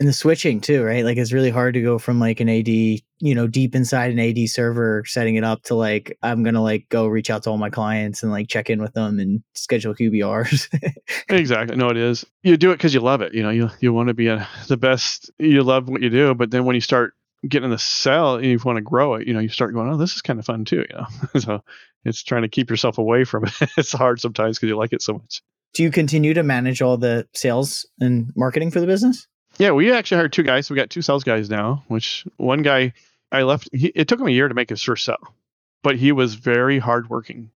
And 0.00 0.08
the 0.08 0.14
switching 0.14 0.62
too, 0.62 0.82
right? 0.82 1.04
Like 1.04 1.18
it's 1.18 1.32
really 1.32 1.50
hard 1.50 1.74
to 1.74 1.82
go 1.82 1.98
from 1.98 2.18
like 2.18 2.40
an 2.40 2.48
AD, 2.48 2.68
you 2.68 3.02
know, 3.20 3.46
deep 3.46 3.74
inside 3.74 4.10
an 4.10 4.18
AD 4.18 4.48
server, 4.48 5.04
setting 5.06 5.36
it 5.36 5.44
up 5.44 5.62
to 5.64 5.74
like 5.74 6.16
I'm 6.22 6.42
gonna 6.42 6.62
like 6.62 6.88
go 6.88 7.06
reach 7.06 7.28
out 7.28 7.42
to 7.42 7.50
all 7.50 7.58
my 7.58 7.68
clients 7.68 8.22
and 8.22 8.32
like 8.32 8.48
check 8.48 8.70
in 8.70 8.80
with 8.80 8.94
them 8.94 9.18
and 9.18 9.42
schedule 9.54 9.94
QBRs. 9.94 10.94
exactly. 11.28 11.76
No, 11.76 11.90
it 11.90 11.98
is. 11.98 12.24
You 12.42 12.56
do 12.56 12.70
it 12.70 12.78
because 12.78 12.94
you 12.94 13.00
love 13.00 13.20
it. 13.20 13.34
You 13.34 13.42
know, 13.42 13.50
you 13.50 13.68
you 13.80 13.92
want 13.92 14.08
to 14.08 14.14
be 14.14 14.28
a, 14.28 14.48
the 14.68 14.78
best. 14.78 15.30
You 15.38 15.62
love 15.62 15.88
what 15.90 16.00
you 16.00 16.08
do, 16.08 16.34
but 16.34 16.50
then 16.50 16.64
when 16.64 16.74
you 16.74 16.80
start 16.80 17.12
getting 17.48 17.64
in 17.64 17.70
the 17.70 17.78
cell 17.78 18.36
and 18.36 18.46
you 18.46 18.58
want 18.64 18.76
to 18.76 18.82
grow 18.82 19.14
it, 19.14 19.26
you 19.26 19.32
know, 19.32 19.40
you 19.40 19.48
start 19.48 19.72
going, 19.72 19.90
oh, 19.90 19.96
this 19.96 20.14
is 20.14 20.22
kind 20.22 20.38
of 20.38 20.44
fun 20.44 20.64
too. 20.64 20.84
You 20.88 20.96
know, 20.96 21.06
so 21.40 21.64
it's 22.04 22.22
trying 22.22 22.42
to 22.42 22.48
keep 22.48 22.70
yourself 22.70 22.98
away 22.98 23.24
from 23.24 23.44
it. 23.44 23.52
it's 23.76 23.92
hard 23.92 24.20
sometimes 24.20 24.58
because 24.58 24.68
you 24.68 24.76
like 24.76 24.92
it 24.92 25.02
so 25.02 25.14
much. 25.14 25.42
Do 25.74 25.82
you 25.82 25.90
continue 25.90 26.34
to 26.34 26.42
manage 26.42 26.82
all 26.82 26.96
the 26.96 27.28
sales 27.34 27.86
and 28.00 28.32
marketing 28.34 28.70
for 28.70 28.80
the 28.80 28.86
business? 28.86 29.26
Yeah, 29.60 29.72
we 29.72 29.92
actually 29.92 30.16
hired 30.16 30.32
two 30.32 30.42
guys. 30.42 30.70
We 30.70 30.76
got 30.76 30.88
two 30.88 31.02
sales 31.02 31.22
guys 31.22 31.50
now. 31.50 31.84
Which 31.88 32.26
one 32.38 32.62
guy 32.62 32.94
I 33.30 33.42
left. 33.42 33.68
He, 33.72 33.88
it 33.88 34.08
took 34.08 34.18
him 34.18 34.26
a 34.26 34.30
year 34.30 34.48
to 34.48 34.54
make 34.54 34.70
his 34.70 34.82
first 34.82 35.04
sell, 35.04 35.34
but 35.82 35.96
he 35.96 36.12
was 36.12 36.34
very 36.34 36.78
hardworking, 36.78 37.50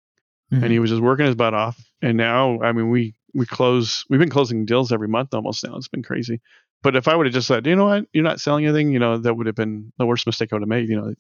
mm-hmm. 0.52 0.64
and 0.64 0.72
he 0.72 0.80
was 0.80 0.90
just 0.90 1.02
working 1.02 1.26
his 1.26 1.36
butt 1.36 1.54
off. 1.54 1.82
And 2.02 2.18
now, 2.18 2.62
I 2.62 2.74
mean, 2.74 2.90
we 2.90 3.16
we 3.34 3.46
close. 3.46 4.04
We've 4.10 4.20
been 4.20 4.30
closing 4.30 4.66
deals 4.66 4.92
every 4.92 5.08
month 5.08 5.34
almost 5.34 5.64
now. 5.64 5.78
It's 5.78 5.88
been 5.88 6.04
crazy. 6.04 6.42
But 6.82 6.98
if 6.98 7.08
I 7.08 7.16
would 7.16 7.26
have 7.26 7.34
just 7.34 7.48
said, 7.48 7.66
you 7.66 7.78
know 7.78 7.86
what, 7.86 8.06
you're 8.12 8.26
not 8.26 8.42
selling 8.42 8.66
anything, 8.66 8.92
you 8.92 9.00
know, 9.00 9.18
that 9.18 9.34
would 9.34 9.46
have 9.46 9.56
been 9.56 9.94
the 9.98 10.06
worst 10.06 10.28
mistake 10.28 10.52
I 10.52 10.58
would 10.58 10.64
have 10.64 10.68
made. 10.68 10.90
You 10.90 10.98
know, 10.98 11.14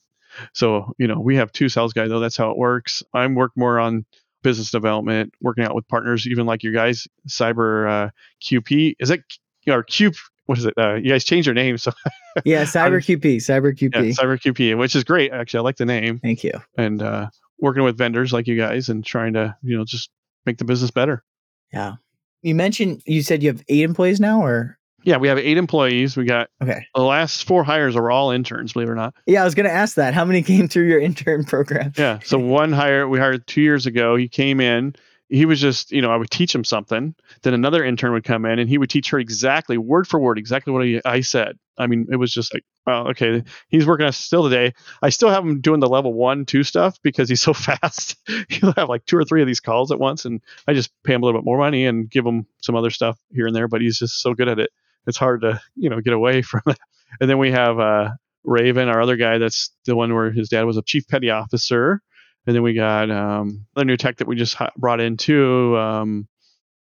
so, 0.53 0.93
you 0.97 1.07
know, 1.07 1.21
we 1.21 1.37
have 1.37 1.53
two 1.53 1.69
sales 1.69 1.93
guys 1.93 2.09
though. 2.09 2.19
That's 2.19 2.35
how 2.35 2.51
it 2.51 2.57
works. 2.57 3.03
I'm 3.13 3.35
work 3.35 3.53
more 3.55 3.79
on 3.79 4.05
business 4.41 4.71
development, 4.71 5.33
working 5.39 5.63
out 5.63 5.75
with 5.75 5.87
partners, 5.87 6.27
even 6.27 6.45
like 6.45 6.61
your 6.61 6.73
guys, 6.73 7.07
Cyber 7.29 7.89
uh, 7.89 8.09
QP. 8.41 8.97
Is 8.99 9.11
it 9.11 9.23
or 9.67 9.83
Q? 9.83 10.11
What 10.45 10.57
is 10.57 10.65
it? 10.65 10.73
Uh, 10.77 10.95
you 10.95 11.09
guys 11.09 11.23
changed 11.23 11.45
your 11.47 11.53
name, 11.53 11.77
so 11.77 11.91
yeah, 12.45 12.63
Cyber 12.63 12.99
QP, 12.99 13.37
Cyber 13.37 13.73
QP, 13.73 13.93
yeah, 13.93 14.01
Cyber 14.11 14.39
QP, 14.39 14.77
which 14.77 14.95
is 14.95 15.03
great. 15.03 15.31
Actually, 15.31 15.59
I 15.59 15.61
like 15.63 15.77
the 15.77 15.85
name. 15.85 16.19
Thank 16.19 16.43
you. 16.43 16.51
And 16.77 17.01
uh, 17.01 17.29
working 17.59 17.83
with 17.83 17.97
vendors 17.97 18.33
like 18.33 18.47
you 18.47 18.57
guys 18.57 18.89
and 18.89 19.05
trying 19.05 19.33
to, 19.33 19.55
you 19.63 19.77
know, 19.77 19.85
just 19.85 20.09
make 20.45 20.57
the 20.57 20.65
business 20.65 20.91
better. 20.91 21.23
Yeah. 21.71 21.95
You 22.41 22.55
mentioned 22.55 23.01
you 23.05 23.21
said 23.21 23.41
you 23.41 23.49
have 23.49 23.63
eight 23.69 23.83
employees 23.83 24.19
now, 24.19 24.43
or 24.43 24.77
yeah, 25.03 25.17
we 25.17 25.27
have 25.27 25.37
eight 25.37 25.57
employees. 25.57 26.17
We 26.17 26.25
got 26.25 26.49
okay. 26.61 26.85
The 26.95 27.01
last 27.01 27.45
four 27.45 27.63
hires 27.63 27.95
are 27.95 28.11
all 28.11 28.31
interns, 28.31 28.73
believe 28.73 28.89
it 28.89 28.91
or 28.91 28.95
not. 28.95 29.13
Yeah, 29.25 29.41
I 29.41 29.45
was 29.45 29.55
going 29.55 29.65
to 29.65 29.73
ask 29.73 29.95
that. 29.95 30.13
How 30.13 30.25
many 30.25 30.41
came 30.43 30.67
through 30.67 30.87
your 30.87 30.99
intern 30.99 31.45
program? 31.45 31.93
Yeah, 31.97 32.19
so 32.23 32.37
one 32.37 32.71
hire 32.71 33.07
we 33.07 33.19
hired 33.19 33.47
two 33.47 33.61
years 33.61 33.85
ago. 33.85 34.15
He 34.15 34.27
came 34.27 34.59
in. 34.59 34.95
He 35.33 35.45
was 35.45 35.59
just, 35.59 35.91
you 35.91 36.01
know, 36.01 36.11
I 36.11 36.17
would 36.17 36.29
teach 36.29 36.53
him 36.53 36.63
something. 36.63 37.15
Then 37.41 37.53
another 37.53 37.83
intern 37.83 38.13
would 38.13 38.23
come 38.23 38.45
in, 38.45 38.59
and 38.59 38.69
he 38.69 38.77
would 38.77 38.89
teach 38.89 39.09
her 39.09 39.19
exactly, 39.19 39.77
word 39.77 40.07
for 40.07 40.19
word, 40.19 40.37
exactly 40.37 40.71
what 40.71 40.85
he, 40.85 41.01
I 41.03 41.21
said. 41.21 41.57
I 41.77 41.87
mean, 41.87 42.07
it 42.11 42.17
was 42.17 42.31
just 42.31 42.53
like, 42.53 42.63
oh, 42.85 43.09
okay, 43.09 43.43
he's 43.67 43.87
working 43.87 44.05
us 44.05 44.17
still 44.17 44.43
today. 44.43 44.73
I 45.01 45.09
still 45.09 45.29
have 45.29 45.43
him 45.43 45.59
doing 45.59 45.79
the 45.79 45.89
level 45.89 46.13
one, 46.13 46.45
two 46.45 46.63
stuff 46.63 46.99
because 47.01 47.29
he's 47.29 47.41
so 47.41 47.53
fast. 47.53 48.15
He'll 48.49 48.73
have 48.73 48.89
like 48.89 49.05
two 49.05 49.17
or 49.17 49.25
three 49.25 49.41
of 49.41 49.47
these 49.47 49.59
calls 49.59 49.91
at 49.91 49.99
once, 49.99 50.25
and 50.25 50.41
I 50.67 50.73
just 50.73 50.91
pay 51.03 51.13
him 51.13 51.23
a 51.23 51.25
little 51.25 51.41
bit 51.41 51.45
more 51.45 51.57
money 51.57 51.85
and 51.85 52.09
give 52.09 52.25
him 52.25 52.45
some 52.61 52.75
other 52.75 52.91
stuff 52.91 53.17
here 53.31 53.47
and 53.47 53.55
there. 53.55 53.67
But 53.67 53.81
he's 53.81 53.97
just 53.97 54.21
so 54.21 54.33
good 54.33 54.47
at 54.47 54.59
it 54.59 54.69
it's 55.07 55.17
hard 55.17 55.41
to 55.41 55.59
you 55.75 55.89
know 55.89 56.01
get 56.01 56.13
away 56.13 56.41
from 56.41 56.61
that. 56.65 56.79
And 57.19 57.29
then 57.29 57.37
we 57.37 57.51
have 57.51 57.79
uh, 57.79 58.09
Raven, 58.43 58.89
our 58.89 59.01
other 59.01 59.15
guy, 59.15 59.37
that's 59.37 59.71
the 59.85 59.95
one 59.95 60.13
where 60.13 60.31
his 60.31 60.49
dad 60.49 60.63
was 60.63 60.77
a 60.77 60.81
chief 60.81 61.07
petty 61.07 61.29
officer. 61.29 62.01
And 62.45 62.55
then 62.55 62.63
we 62.63 62.73
got 62.73 63.09
um, 63.09 63.65
the 63.75 63.85
new 63.85 63.97
tech 63.97 64.17
that 64.17 64.27
we 64.27 64.35
just 64.35 64.57
brought 64.77 64.99
in 64.99 65.17
too. 65.17 65.77
Um, 65.77 66.27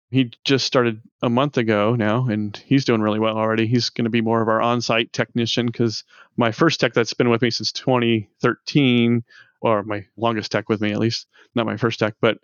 he 0.10 0.32
just 0.44 0.66
started 0.68 1.02
a 1.24 1.30
month 1.30 1.58
ago 1.58 1.96
now, 1.96 2.28
and 2.28 2.56
he's 2.68 2.86
doing 2.86 3.02
really 3.02 3.20
well 3.20 3.36
already. 3.36 3.66
He's 3.66 3.90
going 3.90 4.04
to 4.06 4.12
be 4.12 4.22
more 4.22 4.44
of 4.44 4.48
our 4.48 4.62
on-site 4.62 5.12
technician 5.12 5.66
because 5.66 6.04
my 6.38 6.52
first 6.52 6.80
tech 6.80 6.94
that's 6.94 7.16
been 7.16 7.30
with 7.30 7.42
me 7.42 7.50
since 7.50 7.72
2013, 7.72 9.24
or 9.62 9.82
my 9.82 10.06
longest 10.16 10.52
tech 10.52 10.70
with 10.70 10.82
me 10.82 10.92
at 10.92 11.00
least, 11.00 11.26
not 11.56 11.66
my 11.66 11.78
first 11.78 11.98
tech, 11.98 12.14
but 12.22 12.38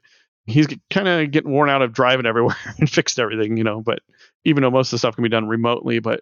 he's 0.46 0.68
kind 0.89 1.08
of 1.08 1.30
getting 1.30 1.51
worn 1.51 1.70
out 1.70 1.84
of 1.84 1.94
driving 1.94 2.25
everywhere 2.25 2.58
and 2.80 2.89
fixed 2.89 3.20
everything, 3.20 3.56
you 3.56 3.63
know. 3.63 3.82
But 3.82 4.00
even 4.46 4.63
though 4.63 4.72
most 4.72 4.88
of 4.88 4.92
the 4.92 4.98
stuff 5.00 5.16
can 5.16 5.24
be 5.24 5.30
done 5.30 5.48
remotely, 5.48 6.00
but 6.00 6.22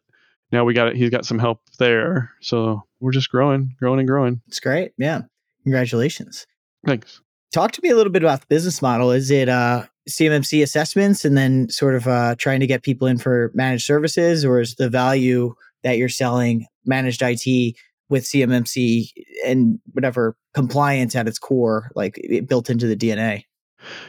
now 0.51 0.65
we 0.65 0.74
got 0.74 0.89
it. 0.89 0.96
He's 0.96 1.10
got 1.10 1.25
some 1.25 1.39
help 1.39 1.62
there, 1.79 2.32
so 2.41 2.84
we're 3.00 3.12
just 3.12 3.29
growing, 3.32 3.75
growing 3.79 4.00
and 4.00 4.08
growing. 4.08 4.41
It's 4.48 4.60
great. 4.60 4.91
Yeah, 4.98 5.22
congratulations. 5.63 6.46
Thanks. 6.86 7.22
Talk 7.53 7.72
to 7.74 7.81
me 7.81 7.89
a 7.89 7.96
little 7.96 8.12
bit 8.12 8.24
about 8.24 8.41
the 8.41 8.48
business 8.48 8.81
model. 8.81 9.12
Is 9.12 9.31
it 9.31 9.50
uh, 9.50 9.86
CMMC 10.10 10.62
assessments 10.62 11.25
and 11.25 11.38
then 11.38 11.69
sort 11.69 11.96
of 11.96 12.07
uh, 12.07 12.36
trying 12.38 12.60
to 12.60 12.67
get 12.67 12.84
people 12.84 13.07
in 13.07 13.17
for 13.17 13.51
managed 13.53 13.86
services, 13.86 14.46
or 14.46 14.60
is 14.60 14.75
the 14.75 14.89
value 14.89 15.53
that 15.84 15.98
you're 15.98 16.10
selling 16.10 16.65
managed 16.86 17.22
IT 17.22 17.75
with 18.10 18.24
CMMC 18.24 19.10
and 19.46 19.79
whatever 19.93 20.36
compliance 20.53 21.15
at 21.15 21.27
its 21.27 21.39
core, 21.39 21.91
like 21.96 22.17
it 22.17 22.48
built 22.48 22.69
into 22.69 22.88
the 22.88 22.96
DNA? 22.96 23.43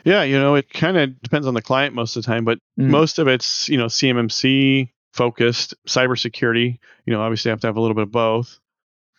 Yeah, 0.05 0.23
you 0.23 0.39
know, 0.39 0.55
it 0.55 0.73
kind 0.73 0.97
of 0.97 1.21
depends 1.21 1.47
on 1.47 1.55
the 1.55 1.63
client 1.63 1.95
most 1.95 2.17
of 2.17 2.23
the 2.23 2.27
time, 2.27 2.45
but 2.45 2.59
mm. 2.79 2.89
most 2.89 3.19
of 3.19 3.29
it's, 3.29 3.69
you 3.69 3.77
know, 3.77 3.87
CMMC 3.87 4.91
focused, 5.13 5.75
cybersecurity, 5.87 6.79
you 7.07 7.13
know, 7.13 7.21
obviously 7.21 7.51
have 7.51 7.61
to 7.61 7.67
have 7.67 7.77
a 7.77 7.81
little 7.81 7.95
bit 7.95 8.05
of 8.05 8.13
both. 8.13 8.59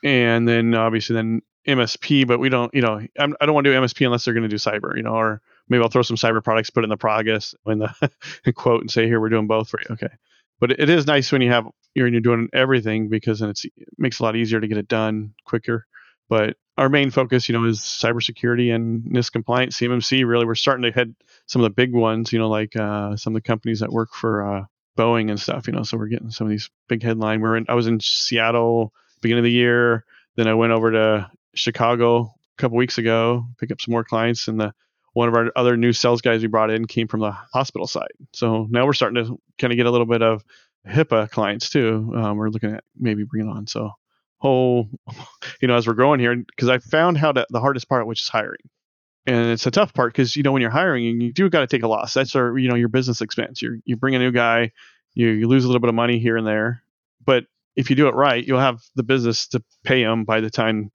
And 0.04 0.48
then 0.48 0.74
obviously 0.76 1.14
then 1.16 1.42
MSP, 1.68 2.28
but 2.28 2.40
we 2.40 2.50
don't, 2.50 2.74
you 2.74 2.82
know, 2.82 3.02
I'm, 3.18 3.36
I 3.40 3.46
do 3.46 3.48
not 3.48 3.56
want 3.56 3.66
to 3.66 3.74
do 3.74 3.80
MSP 3.80 4.06
unless 4.06 4.26
they're 4.26 4.34
going 4.34 4.44
to 4.44 4.50
do 4.50 4.56
cyber, 4.56 4.96
you 4.96 5.04
know, 5.04 5.14
or 5.14 5.42
maybe 5.68 5.84
I'll 5.84 5.90
throw 5.90 6.02
some 6.02 6.18
cyber 6.18 6.44
products, 6.44 6.70
put 6.70 6.84
in 6.84 6.90
the 6.90 6.98
progress 6.98 7.54
in 7.68 7.80
the 7.80 8.54
quote 8.56 8.82
and 8.82 8.92
say, 8.92 9.06
here, 9.06 9.20
we're 9.20 9.30
doing 9.30 9.48
both 9.48 9.70
for 9.70 9.80
you. 9.82 9.94
Okay. 9.94 10.14
But 10.60 10.72
it 10.72 10.90
is 10.90 11.08
nice 11.08 11.32
when 11.32 11.42
you 11.42 11.52
have, 11.52 11.68
you're, 11.96 12.08
you're 12.08 12.22
doing 12.22 12.50
everything 12.54 13.10
because 13.10 13.40
then 13.40 13.50
it 13.50 13.60
makes 13.98 14.18
it 14.18 14.20
a 14.22 14.24
lot 14.24 14.36
easier 14.36 14.60
to 14.60 14.68
get 14.68 14.78
it 14.78 14.88
done 14.88 15.34
quicker. 15.46 15.86
But 16.28 16.58
our 16.78 16.90
main 16.90 17.12
focus, 17.12 17.50
you 17.50 17.54
know, 17.54 17.66
is 17.66 17.80
cybersecurity 17.80 18.74
and 18.74 19.04
NIST 19.04 19.32
compliance. 19.32 19.80
CMMC, 19.80 20.26
really, 20.26 20.46
we're 20.46 20.56
starting 20.56 20.84
to 20.84 20.92
head 20.92 21.14
some 21.48 21.62
of 21.62 21.66
the 21.66 21.74
big 21.74 21.94
ones, 21.94 22.32
you 22.32 22.40
know, 22.40 22.50
like 22.50 22.76
uh, 22.76 23.18
some 23.18 23.36
of 23.36 23.42
the 23.42 23.48
companies 23.48 23.80
that 23.82 23.92
work 23.92 24.14
for 24.14 24.46
uh, 24.46 24.66
Boeing 24.98 25.30
and 25.30 25.40
stuff, 25.40 25.68
you 25.68 25.74
know. 25.74 25.84
So 25.84 25.98
we're 25.98 26.08
getting 26.08 26.30
some 26.30 26.48
of 26.48 26.52
these 26.52 26.70
big 26.88 27.04
headline. 27.04 27.42
We're 27.42 27.58
in, 27.58 27.66
I 27.68 27.74
was 27.74 27.88
in 27.88 28.00
Seattle 28.00 28.94
beginning 29.22 29.40
of 29.40 29.46
the 29.46 29.52
year. 29.52 30.06
Then 30.36 30.48
I 30.48 30.54
went 30.54 30.72
over 30.72 30.92
to 30.92 31.32
Chicago 31.54 32.34
a 32.58 32.62
couple 32.62 32.78
weeks 32.78 32.98
ago, 32.98 33.46
pick 33.60 33.72
up 33.72 33.82
some 33.82 33.92
more 33.92 34.04
clients, 34.04 34.48
and 34.48 34.60
the 34.60 34.74
one 35.14 35.28
of 35.28 35.36
our 35.36 35.52
other 35.56 35.76
new 35.76 35.92
sales 35.92 36.22
guys 36.22 36.42
we 36.42 36.48
brought 36.48 36.70
in 36.70 36.86
came 36.86 37.08
from 37.08 37.22
the 37.22 37.32
hospital 37.32 37.88
side. 37.88 38.12
So 38.34 38.68
now 38.70 38.86
we're 38.86 38.94
starting 38.94 39.24
to 39.24 39.40
kind 39.58 39.74
of 39.74 39.78
get 39.78 39.86
a 39.86 39.92
little 39.92 40.06
bit 40.06 40.22
of 40.22 40.44
HIPAA 40.88 41.30
clients 41.30 41.70
too. 41.70 42.14
Um, 42.16 42.38
we're 42.38 42.50
looking 42.50 42.74
at 42.74 42.84
maybe 42.96 43.24
bringing 43.24 43.50
on. 43.50 43.68
So 43.68 43.92
whole, 44.38 44.88
you 45.62 45.68
know, 45.68 45.76
as 45.76 45.88
we're 45.88 45.94
growing 45.94 46.20
here, 46.20 46.36
because 46.36 46.70
I 46.70 46.78
found 46.78 47.18
how 47.18 47.32
to, 47.32 47.46
the 47.50 47.60
hardest 47.60 47.90
part, 47.90 48.08
which 48.08 48.22
is 48.22 48.30
hiring. 48.30 48.70
And 49.26 49.52
it's 49.52 49.68
a 49.68 49.72
tough 49.72 49.94
part 49.94 50.14
because 50.14 50.36
you 50.36 50.44
know 50.44 50.52
when 50.52 50.62
you're 50.62 50.72
hiring, 50.72 51.04
you 51.04 51.34
do 51.34 51.50
got 51.50 51.60
to 51.60 51.68
take 51.68 51.84
a 51.84 51.88
loss. 51.88 52.14
That's 52.14 52.36
our 52.36 52.58
you 52.58 52.70
know 52.70 52.76
your 52.76 52.88
business 52.88 53.22
expense. 53.22 53.62
You 53.62 53.82
you 53.86 53.96
bring 53.96 54.16
a 54.16 54.20
new 54.20 54.32
guy, 54.32 54.72
you 55.14 55.28
you 55.28 55.48
lose 55.48 55.66
a 55.66 55.68
little 55.68 55.82
bit 55.82 55.90
of 55.90 55.96
money 55.96 56.18
here 56.18 56.38
and 56.38 56.48
there, 56.48 56.82
but 57.26 57.44
if 57.76 57.90
you 57.90 57.96
do 57.96 58.08
it 58.08 58.16
right, 58.16 58.44
you'll 58.44 58.60
have 58.60 58.82
the 58.96 59.04
business 59.04 59.48
to 59.50 59.64
pay 59.84 60.04
them 60.04 60.24
by 60.24 60.42
the 60.42 60.50
time 60.50 60.90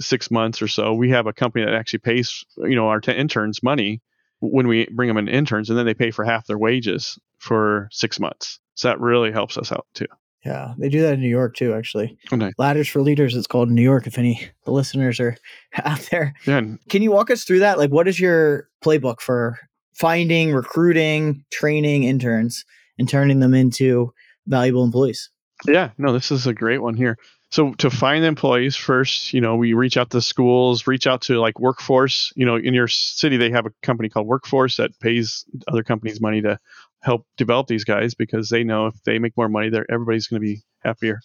six 0.00 0.30
months 0.30 0.62
or 0.62 0.68
so. 0.68 0.94
We 0.94 1.10
have 1.10 1.26
a 1.26 1.32
company 1.32 1.64
that 1.64 1.74
actually 1.74 2.00
pays 2.00 2.44
you 2.58 2.76
know 2.76 2.88
our 2.88 3.00
t- 3.00 3.12
interns 3.12 3.62
money 3.62 4.00
when 4.40 4.68
we 4.68 4.86
bring 4.94 5.08
them 5.08 5.18
in 5.18 5.28
interns, 5.28 5.68
and 5.68 5.78
then 5.78 5.86
they 5.86 5.94
pay 5.94 6.10
for 6.10 6.24
half 6.24 6.46
their 6.46 6.58
wages 6.58 7.18
for 7.38 7.88
six 7.90 8.20
months. 8.20 8.60
So 8.74 8.88
that 8.88 9.00
really 9.00 9.32
helps 9.32 9.58
us 9.58 9.72
out 9.72 9.86
too. 9.94 10.06
Yeah, 10.44 10.74
they 10.78 10.88
do 10.88 11.02
that 11.02 11.14
in 11.14 11.20
New 11.20 11.28
York 11.28 11.56
too. 11.56 11.74
Actually, 11.74 12.16
oh, 12.30 12.36
nice. 12.36 12.52
Ladders 12.58 12.88
for 12.88 13.02
Leaders. 13.02 13.34
It's 13.34 13.46
called 13.46 13.68
in 13.68 13.74
New 13.74 13.82
York. 13.82 14.06
If 14.06 14.18
any 14.18 14.48
the 14.64 14.70
listeners 14.70 15.18
are 15.20 15.36
out 15.84 16.00
there, 16.10 16.34
yeah. 16.46 16.62
Can 16.88 17.02
you 17.02 17.10
walk 17.10 17.30
us 17.30 17.44
through 17.44 17.58
that? 17.60 17.78
Like, 17.78 17.90
what 17.90 18.08
is 18.08 18.20
your 18.20 18.68
playbook 18.84 19.20
for 19.20 19.58
finding, 19.94 20.52
recruiting, 20.52 21.44
training 21.50 22.04
interns, 22.04 22.64
and 22.98 23.08
turning 23.08 23.40
them 23.40 23.52
into 23.52 24.12
valuable 24.46 24.84
employees? 24.84 25.30
Yeah, 25.66 25.90
no, 25.98 26.12
this 26.12 26.30
is 26.30 26.46
a 26.46 26.54
great 26.54 26.82
one 26.82 26.94
here. 26.94 27.18
So 27.50 27.72
to 27.74 27.90
find 27.90 28.24
employees 28.24 28.76
first, 28.76 29.32
you 29.32 29.40
know, 29.40 29.56
we 29.56 29.72
reach 29.72 29.96
out 29.96 30.10
to 30.10 30.20
schools, 30.20 30.86
reach 30.86 31.06
out 31.06 31.22
to 31.22 31.40
like 31.40 31.58
workforce. 31.58 32.32
You 32.36 32.44
know, 32.44 32.56
in 32.56 32.74
your 32.74 32.88
city, 32.88 33.38
they 33.38 33.50
have 33.50 33.64
a 33.64 33.72
company 33.82 34.10
called 34.10 34.26
Workforce 34.26 34.76
that 34.76 34.98
pays 35.00 35.46
other 35.66 35.82
companies 35.82 36.20
money 36.20 36.42
to 36.42 36.58
help 37.00 37.26
develop 37.38 37.66
these 37.66 37.84
guys 37.84 38.14
because 38.14 38.50
they 38.50 38.64
know 38.64 38.86
if 38.86 39.02
they 39.04 39.18
make 39.18 39.36
more 39.36 39.48
money, 39.48 39.70
there 39.70 39.86
everybody's 39.90 40.26
going 40.26 40.42
to 40.42 40.46
be 40.46 40.60
happier. 40.84 41.20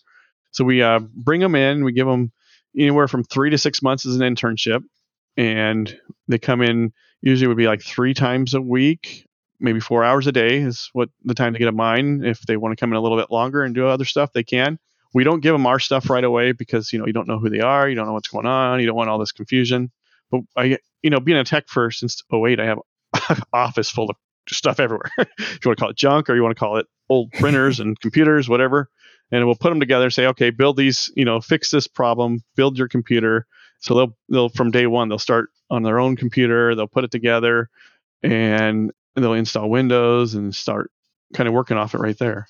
So 0.51 0.63
we 0.63 0.81
uh, 0.81 0.99
bring 0.99 1.41
them 1.41 1.55
in. 1.55 1.83
We 1.83 1.91
give 1.91 2.07
them 2.07 2.31
anywhere 2.77 3.07
from 3.07 3.23
three 3.23 3.49
to 3.49 3.57
six 3.57 3.81
months 3.81 4.05
as 4.05 4.15
an 4.15 4.21
internship, 4.21 4.83
and 5.35 5.93
they 6.27 6.37
come 6.37 6.61
in. 6.61 6.93
Usually, 7.21 7.47
would 7.47 7.57
be 7.57 7.67
like 7.67 7.81
three 7.81 8.13
times 8.13 8.53
a 8.53 8.61
week, 8.61 9.27
maybe 9.59 9.79
four 9.79 10.03
hours 10.03 10.27
a 10.27 10.31
day 10.31 10.57
is 10.57 10.89
what 10.93 11.09
the 11.23 11.33
time 11.33 11.53
to 11.53 11.59
get 11.59 11.69
a 11.69 11.71
mine. 11.71 12.23
If 12.23 12.41
they 12.41 12.57
want 12.57 12.73
to 12.73 12.79
come 12.79 12.91
in 12.91 12.97
a 12.97 13.01
little 13.01 13.17
bit 13.17 13.31
longer 13.31 13.63
and 13.63 13.73
do 13.73 13.87
other 13.87 14.05
stuff, 14.05 14.33
they 14.33 14.43
can. 14.43 14.77
We 15.13 15.23
don't 15.23 15.41
give 15.41 15.53
them 15.53 15.67
our 15.67 15.79
stuff 15.79 16.09
right 16.09 16.23
away 16.23 16.51
because 16.51 16.91
you 16.91 16.99
know 16.99 17.05
you 17.05 17.13
don't 17.13 17.27
know 17.27 17.39
who 17.39 17.49
they 17.49 17.59
are, 17.59 17.87
you 17.87 17.95
don't 17.95 18.07
know 18.07 18.13
what's 18.13 18.27
going 18.27 18.45
on, 18.45 18.79
you 18.79 18.85
don't 18.85 18.95
want 18.95 19.09
all 19.09 19.19
this 19.19 19.31
confusion. 19.31 19.91
But 20.31 20.41
I, 20.57 20.77
you 21.01 21.09
know, 21.09 21.19
being 21.19 21.37
a 21.37 21.43
tech 21.43 21.67
for 21.67 21.91
since 21.91 22.23
08, 22.33 22.59
I 22.59 22.65
have 22.65 22.79
office 23.53 23.89
full 23.89 24.09
of 24.09 24.15
stuff 24.49 24.79
everywhere. 24.79 25.11
if 25.17 25.59
you 25.63 25.69
want 25.69 25.77
to 25.77 25.81
call 25.81 25.89
it 25.89 25.97
junk 25.97 26.29
or 26.29 26.35
you 26.35 26.43
want 26.43 26.55
to 26.55 26.59
call 26.59 26.77
it 26.77 26.87
old 27.09 27.31
printers 27.39 27.79
and 27.79 27.99
computers, 27.99 28.49
whatever. 28.49 28.89
And 29.31 29.45
we'll 29.45 29.55
put 29.55 29.69
them 29.69 29.79
together 29.79 30.05
and 30.05 30.13
say, 30.13 30.27
okay, 30.27 30.49
build 30.49 30.77
these, 30.77 31.11
you 31.15 31.25
know, 31.25 31.41
fix 31.41 31.71
this 31.71 31.87
problem, 31.87 32.43
build 32.55 32.77
your 32.77 32.87
computer. 32.87 33.47
So 33.79 33.95
they'll 33.95 34.17
they'll 34.29 34.49
from 34.49 34.71
day 34.71 34.87
one 34.87 35.09
they'll 35.09 35.19
start 35.19 35.49
on 35.69 35.83
their 35.83 35.99
own 35.99 36.15
computer, 36.15 36.75
they'll 36.75 36.87
put 36.87 37.03
it 37.03 37.11
together, 37.11 37.69
and 38.21 38.91
they'll 39.15 39.33
install 39.33 39.69
Windows 39.69 40.35
and 40.35 40.55
start 40.55 40.91
kind 41.33 41.47
of 41.47 41.53
working 41.53 41.77
off 41.77 41.95
it 41.95 41.99
right 41.99 42.17
there. 42.17 42.47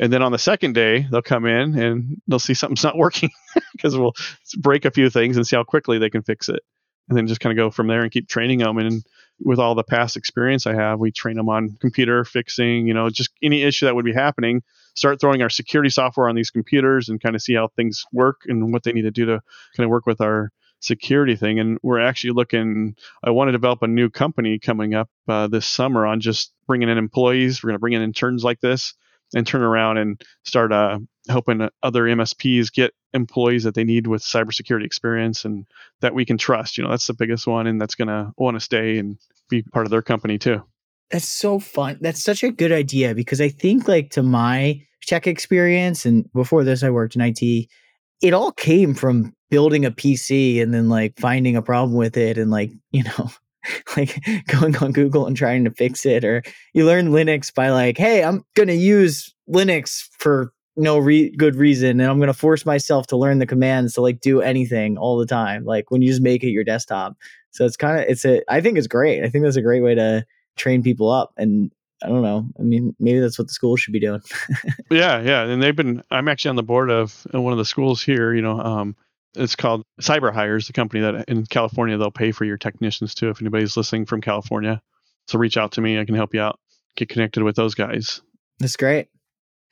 And 0.00 0.12
then 0.12 0.22
on 0.22 0.32
the 0.32 0.38
second 0.38 0.74
day, 0.74 1.06
they'll 1.10 1.22
come 1.22 1.46
in 1.46 1.78
and 1.78 2.20
they'll 2.26 2.38
see 2.38 2.54
something's 2.54 2.84
not 2.84 2.96
working 2.96 3.30
because 3.72 3.96
we'll 3.96 4.14
break 4.58 4.84
a 4.84 4.90
few 4.90 5.10
things 5.10 5.36
and 5.36 5.46
see 5.46 5.56
how 5.56 5.64
quickly 5.64 5.98
they 5.98 6.10
can 6.10 6.22
fix 6.22 6.48
it. 6.48 6.62
And 7.08 7.16
then 7.16 7.26
just 7.28 7.40
kind 7.40 7.56
of 7.56 7.62
go 7.62 7.70
from 7.70 7.86
there 7.86 8.02
and 8.02 8.10
keep 8.10 8.28
training 8.28 8.58
them. 8.58 8.78
And 8.78 9.04
with 9.40 9.58
all 9.58 9.74
the 9.74 9.84
past 9.84 10.16
experience 10.16 10.66
I 10.66 10.74
have, 10.74 10.98
we 10.98 11.12
train 11.12 11.36
them 11.36 11.48
on 11.48 11.76
computer 11.80 12.24
fixing, 12.24 12.86
you 12.86 12.94
know, 12.94 13.10
just 13.10 13.30
any 13.42 13.62
issue 13.62 13.86
that 13.86 13.94
would 13.94 14.04
be 14.04 14.12
happening. 14.12 14.62
Start 14.94 15.20
throwing 15.20 15.42
our 15.42 15.50
security 15.50 15.90
software 15.90 16.28
on 16.28 16.34
these 16.34 16.50
computers 16.50 17.08
and 17.08 17.20
kind 17.20 17.36
of 17.36 17.42
see 17.42 17.54
how 17.54 17.68
things 17.68 18.04
work 18.12 18.40
and 18.46 18.72
what 18.72 18.82
they 18.82 18.92
need 18.92 19.02
to 19.02 19.10
do 19.10 19.26
to 19.26 19.40
kind 19.76 19.84
of 19.84 19.90
work 19.90 20.06
with 20.06 20.20
our 20.20 20.50
security 20.80 21.36
thing. 21.36 21.60
And 21.60 21.78
we're 21.82 22.00
actually 22.00 22.32
looking, 22.32 22.96
I 23.22 23.30
want 23.30 23.48
to 23.48 23.52
develop 23.52 23.82
a 23.82 23.88
new 23.88 24.10
company 24.10 24.58
coming 24.58 24.94
up 24.94 25.08
uh, 25.28 25.46
this 25.48 25.66
summer 25.66 26.06
on 26.06 26.20
just 26.20 26.52
bringing 26.66 26.88
in 26.88 26.98
employees. 26.98 27.62
We're 27.62 27.68
going 27.68 27.76
to 27.76 27.80
bring 27.80 27.92
in 27.92 28.02
interns 28.02 28.42
like 28.42 28.60
this 28.60 28.94
and 29.34 29.46
turn 29.46 29.62
around 29.62 29.98
and 29.98 30.22
start 30.44 30.72
uh, 30.72 30.98
helping 31.28 31.68
other 31.82 32.04
MSPs 32.04 32.72
get 32.72 32.92
employees 33.12 33.64
that 33.64 33.74
they 33.74 33.84
need 33.84 34.06
with 34.06 34.22
cybersecurity 34.22 34.84
experience 34.84 35.44
and 35.44 35.66
that 36.00 36.14
we 36.14 36.24
can 36.24 36.38
trust. 36.38 36.78
You 36.78 36.84
know, 36.84 36.90
that's 36.90 37.06
the 37.06 37.14
biggest 37.14 37.46
one, 37.46 37.66
and 37.66 37.80
that's 37.80 37.94
going 37.94 38.08
to 38.08 38.32
want 38.36 38.56
to 38.56 38.60
stay 38.60 38.98
and 38.98 39.18
be 39.48 39.62
part 39.62 39.86
of 39.86 39.90
their 39.90 40.02
company 40.02 40.38
too. 40.38 40.62
That's 41.10 41.28
so 41.28 41.58
fun. 41.58 41.98
That's 42.00 42.22
such 42.22 42.42
a 42.42 42.50
good 42.50 42.72
idea 42.72 43.14
because 43.14 43.40
I 43.40 43.48
think, 43.48 43.86
like, 43.86 44.10
to 44.10 44.22
my 44.22 44.82
tech 45.06 45.26
experience, 45.26 46.04
and 46.04 46.30
before 46.32 46.64
this, 46.64 46.82
I 46.82 46.90
worked 46.90 47.14
in 47.14 47.22
IT, 47.22 47.68
it 48.22 48.32
all 48.32 48.52
came 48.52 48.94
from 48.94 49.32
building 49.50 49.84
a 49.84 49.90
PC 49.90 50.60
and 50.60 50.74
then 50.74 50.88
like 50.88 51.18
finding 51.18 51.56
a 51.56 51.62
problem 51.62 51.96
with 51.96 52.16
it 52.16 52.38
and 52.38 52.50
like, 52.50 52.72
you 52.90 53.04
know, 53.04 53.30
like 53.96 54.24
going 54.46 54.76
on 54.76 54.92
Google 54.92 55.26
and 55.26 55.36
trying 55.36 55.64
to 55.64 55.70
fix 55.70 56.06
it, 56.06 56.24
or 56.24 56.42
you 56.74 56.84
learn 56.84 57.08
Linux 57.08 57.52
by 57.52 57.70
like, 57.70 57.98
hey, 57.98 58.22
I'm 58.22 58.44
going 58.54 58.68
to 58.68 58.74
use 58.74 59.34
Linux 59.48 60.08
for 60.18 60.52
no 60.76 60.98
re- 60.98 61.34
good 61.36 61.56
reason, 61.56 62.00
and 62.00 62.10
I'm 62.10 62.18
going 62.18 62.28
to 62.28 62.34
force 62.34 62.66
myself 62.66 63.06
to 63.08 63.16
learn 63.16 63.38
the 63.38 63.46
commands 63.46 63.94
to 63.94 64.00
like 64.00 64.20
do 64.20 64.40
anything 64.40 64.98
all 64.98 65.18
the 65.18 65.26
time. 65.26 65.64
Like 65.64 65.90
when 65.90 66.02
you 66.02 66.08
just 66.08 66.22
make 66.22 66.42
it 66.42 66.50
your 66.50 66.64
desktop. 66.64 67.16
So 67.50 67.64
it's 67.64 67.76
kind 67.76 67.98
of 67.98 68.06
it's 68.06 68.24
a 68.24 68.42
I 68.52 68.60
think 68.60 68.76
it's 68.76 68.86
great. 68.86 69.24
I 69.24 69.30
think 69.30 69.44
that's 69.44 69.56
a 69.56 69.62
great 69.62 69.82
way 69.82 69.94
to 69.94 70.26
train 70.56 70.82
people 70.82 71.10
up 71.10 71.32
and 71.36 71.70
I 72.02 72.08
don't 72.08 72.22
know. 72.22 72.46
I 72.58 72.62
mean, 72.62 72.94
maybe 73.00 73.20
that's 73.20 73.38
what 73.38 73.48
the 73.48 73.54
schools 73.54 73.80
should 73.80 73.92
be 73.92 74.00
doing. 74.00 74.20
yeah, 74.90 75.20
yeah, 75.22 75.44
and 75.44 75.62
they've 75.62 75.74
been. 75.74 76.02
I'm 76.10 76.28
actually 76.28 76.50
on 76.50 76.56
the 76.56 76.62
board 76.62 76.90
of 76.90 77.26
one 77.30 77.52
of 77.52 77.58
the 77.58 77.64
schools 77.64 78.02
here. 78.02 78.34
You 78.34 78.42
know, 78.42 78.60
um, 78.60 78.96
it's 79.36 79.56
called 79.56 79.84
Cyber 80.00 80.32
Hires, 80.32 80.66
the 80.66 80.72
company 80.72 81.02
that 81.02 81.28
in 81.28 81.46
California 81.46 81.96
they'll 81.96 82.10
pay 82.10 82.32
for 82.32 82.44
your 82.44 82.56
technicians 82.56 83.14
too. 83.14 83.28
If 83.28 83.40
anybody's 83.40 83.76
listening 83.76 84.06
from 84.06 84.20
California, 84.20 84.80
so 85.28 85.38
reach 85.38 85.56
out 85.56 85.72
to 85.72 85.80
me. 85.80 85.98
I 85.98 86.04
can 86.04 86.14
help 86.14 86.34
you 86.34 86.40
out. 86.40 86.58
Get 86.96 87.08
connected 87.08 87.42
with 87.42 87.56
those 87.56 87.74
guys. 87.74 88.22
That's 88.58 88.76
great. 88.76 89.08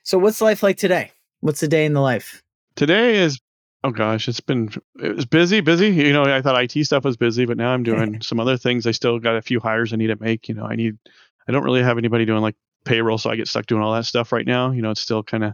So 0.03 0.17
what's 0.17 0.41
life 0.41 0.61
like 0.61 0.77
today? 0.77 1.11
What's 1.39 1.63
a 1.63 1.67
day 1.67 1.85
in 1.85 1.93
the 1.93 2.01
life? 2.01 2.43
Today 2.75 3.17
is 3.17 3.39
oh 3.83 3.91
gosh, 3.91 4.27
it's 4.27 4.39
been 4.39 4.69
it 5.01 5.15
was 5.15 5.25
busy, 5.25 5.61
busy. 5.61 5.89
You 5.89 6.13
know, 6.13 6.23
I 6.23 6.41
thought 6.41 6.61
IT 6.61 6.85
stuff 6.85 7.03
was 7.03 7.17
busy, 7.17 7.45
but 7.45 7.57
now 7.57 7.71
I'm 7.71 7.83
doing 7.91 8.21
some 8.21 8.39
other 8.39 8.57
things. 8.57 8.85
I 8.85 8.91
still 8.91 9.19
got 9.19 9.35
a 9.35 9.41
few 9.41 9.59
hires 9.59 9.93
I 9.93 9.97
need 9.97 10.07
to 10.07 10.17
make. 10.19 10.47
You 10.49 10.55
know, 10.55 10.65
I 10.65 10.75
need 10.75 10.97
I 11.47 11.51
don't 11.51 11.63
really 11.63 11.83
have 11.83 11.97
anybody 11.97 12.25
doing 12.25 12.41
like 12.41 12.55
payroll, 12.83 13.17
so 13.17 13.29
I 13.29 13.35
get 13.35 13.47
stuck 13.47 13.65
doing 13.65 13.81
all 13.81 13.93
that 13.93 14.05
stuff 14.05 14.31
right 14.31 14.45
now. 14.45 14.71
You 14.71 14.81
know, 14.81 14.91
it's 14.91 15.01
still 15.01 15.23
kind 15.23 15.43
of, 15.43 15.53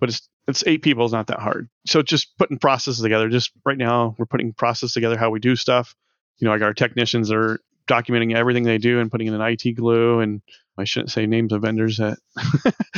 but 0.00 0.08
it's 0.08 0.28
it's 0.48 0.64
eight 0.66 0.82
people 0.82 1.04
is 1.04 1.12
not 1.12 1.28
that 1.28 1.38
hard. 1.38 1.68
So 1.86 2.02
just 2.02 2.36
putting 2.38 2.58
processes 2.58 3.00
together. 3.00 3.28
Just 3.28 3.52
right 3.64 3.78
now, 3.78 4.14
we're 4.18 4.26
putting 4.26 4.52
process 4.52 4.92
together 4.92 5.16
how 5.16 5.30
we 5.30 5.40
do 5.40 5.56
stuff. 5.56 5.94
You 6.38 6.46
know, 6.46 6.52
like 6.52 6.62
our 6.62 6.74
technicians 6.74 7.30
are 7.30 7.60
documenting 7.88 8.34
everything 8.34 8.64
they 8.64 8.78
do 8.78 9.00
and 9.00 9.10
putting 9.10 9.28
in 9.28 9.34
an 9.34 9.40
IT 9.40 9.76
glue. 9.76 10.20
And 10.20 10.42
I 10.78 10.84
shouldn't 10.84 11.10
say 11.10 11.26
names 11.26 11.52
of 11.52 11.62
vendors 11.62 11.98
that, 11.98 12.18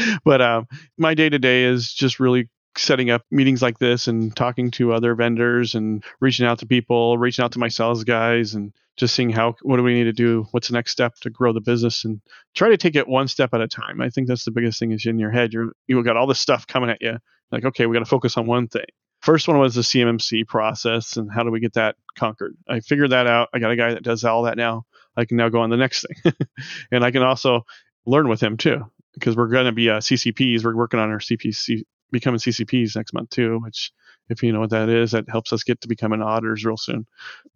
but 0.25 0.41
um, 0.41 0.67
my 0.97 1.15
day 1.15 1.29
to 1.29 1.39
day 1.39 1.65
is 1.65 1.93
just 1.93 2.21
really 2.21 2.49
setting 2.77 3.11
up 3.11 3.23
meetings 3.31 3.63
like 3.63 3.79
this 3.79 4.09
and 4.09 4.35
talking 4.35 4.71
to 4.73 4.93
other 4.93 5.15
vendors 5.15 5.75
and 5.75 6.05
reaching 6.21 6.47
out 6.47 6.59
to 6.61 6.67
people, 6.67 7.19
reaching 7.19 7.45
out 7.45 7.53
to 7.53 7.59
my 7.59 7.69
sales 7.69 8.05
guys 8.05 8.55
and 8.55 8.73
just 8.97 9.15
seeing 9.15 9.31
how 9.31 9.55
what 9.63 9.77
do 9.77 9.83
we 9.83 9.95
need 9.95 10.05
to 10.05 10.13
do, 10.13 10.47
what's 10.53 10.69
the 10.69 10.75
next 10.75 10.93
step 10.93 11.15
to 11.23 11.31
grow 11.31 11.53
the 11.53 11.61
business 11.61 12.05
and 12.05 12.21
try 12.55 12.69
to 12.69 12.77
take 12.77 12.97
it 12.97 13.09
one 13.09 13.29
step 13.29 13.53
at 13.53 13.61
a 13.61 13.69
time. 13.69 14.01
I 14.01 14.09
think 14.09 14.29
that's 14.29 14.45
the 14.45 14.51
biggest 14.51 14.79
thing 14.79 14.93
is 14.93 15.07
in 15.07 15.19
your 15.19 15.31
head. 15.31 15.53
You're 15.53 15.73
you 15.87 16.03
got 16.05 16.17
all 16.17 16.27
this 16.27 16.41
stuff 16.41 16.67
coming 16.67 16.91
at 16.91 17.01
you. 17.01 17.19
Like, 17.51 17.65
okay, 17.65 17.87
we 17.87 17.95
got 17.95 18.01
to 18.01 18.05
focus 18.05 18.37
on 18.37 18.47
one 18.47 18.69
thing. 18.69 18.87
First 19.21 19.49
one 19.49 19.59
was 19.59 19.75
the 19.75 19.81
CMMC 19.81 20.47
process 20.47 21.17
and 21.17 21.31
how 21.33 21.45
do 21.45 21.51
we 21.51 21.61
get 21.61 21.75
that 21.75 21.97
conquered? 22.17 22.57
I 22.69 22.81
figured 22.81 23.11
that 23.11 23.27
out. 23.27 23.49
I 23.55 23.59
got 23.59 23.71
a 23.71 23.77
guy 23.77 23.95
that 23.95 24.03
does 24.03 24.25
all 24.25 24.43
that 24.43 24.57
now. 24.57 24.85
I 25.17 25.25
can 25.25 25.37
now 25.37 25.49
go 25.49 25.61
on 25.61 25.71
the 25.71 25.77
next 25.77 26.05
thing. 26.07 26.35
and 26.93 27.05
I 27.05 27.11
can 27.11 27.23
also 27.23 27.65
learn 28.07 28.29
with 28.29 28.43
him 28.43 28.57
too 28.57 28.85
because 29.15 29.37
we're 29.37 29.49
going 29.49 29.67
to 29.67 29.73
be 29.73 29.89
uh, 29.89 29.99
CCPs. 30.01 30.65
We're 30.65 30.77
working 30.77 31.01
on 31.01 31.11
our 31.11 31.21
CPC 31.21 31.85
becoming 32.11 32.39
CCPs 32.39 32.97
next 32.97 33.13
month 33.15 33.31
too, 33.31 33.59
which 33.61 33.93
if 34.29 34.43
you 34.43 34.53
know 34.53 34.61
what 34.61 34.71
that 34.71 34.89
is, 34.89 35.13
that 35.13 35.29
helps 35.29 35.53
us 35.53 35.65
get 35.65 35.81
to 35.83 35.89
becoming 35.89 36.23
auditors 36.23 36.65
real 36.65 36.77
soon, 36.77 37.07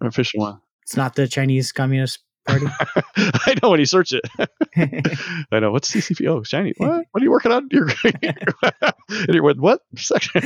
an 0.00 0.06
official 0.06 0.40
one. 0.40 0.60
It's 0.88 0.96
not 0.96 1.16
the 1.16 1.28
Chinese 1.28 1.70
Communist 1.70 2.20
Party. 2.46 2.64
I 3.18 3.54
know 3.62 3.68
when 3.68 3.78
you 3.78 3.84
search 3.84 4.14
it. 4.14 4.24
I 5.52 5.60
know 5.60 5.70
what's 5.70 5.90
CCP. 5.90 6.26
Oh, 6.26 6.42
Chinese. 6.42 6.76
What? 6.78 7.04
What 7.10 7.20
are 7.20 7.24
you 7.24 7.30
working 7.30 7.52
on? 7.52 7.68
You're, 7.70 7.90
and 8.04 9.28
you're 9.28 9.42
with 9.42 9.58
what 9.58 9.82
section? 9.96 10.40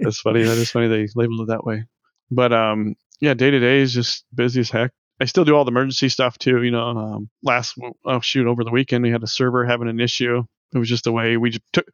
That's 0.00 0.20
funny. 0.20 0.42
That 0.44 0.56
is 0.56 0.70
funny. 0.70 0.88
They 0.88 1.06
labeled 1.14 1.42
it 1.42 1.48
that 1.48 1.66
way. 1.66 1.84
But 2.30 2.54
um, 2.54 2.94
yeah, 3.20 3.34
day 3.34 3.50
to 3.50 3.60
day 3.60 3.80
is 3.80 3.92
just 3.92 4.24
busy 4.34 4.60
as 4.60 4.70
heck. 4.70 4.92
I 5.20 5.26
still 5.26 5.44
do 5.44 5.54
all 5.54 5.66
the 5.66 5.70
emergency 5.70 6.08
stuff 6.08 6.38
too. 6.38 6.62
You 6.62 6.70
know, 6.70 6.88
um, 6.88 7.28
last 7.42 7.76
oh 8.06 8.20
shoot, 8.20 8.46
over 8.46 8.64
the 8.64 8.70
weekend 8.70 9.04
we 9.04 9.10
had 9.10 9.22
a 9.22 9.26
server 9.26 9.66
having 9.66 9.90
an 9.90 10.00
issue. 10.00 10.44
It 10.74 10.78
was 10.78 10.88
just 10.88 11.04
the 11.04 11.12
way 11.12 11.36
we 11.36 11.50
just 11.50 11.64
took 11.74 11.84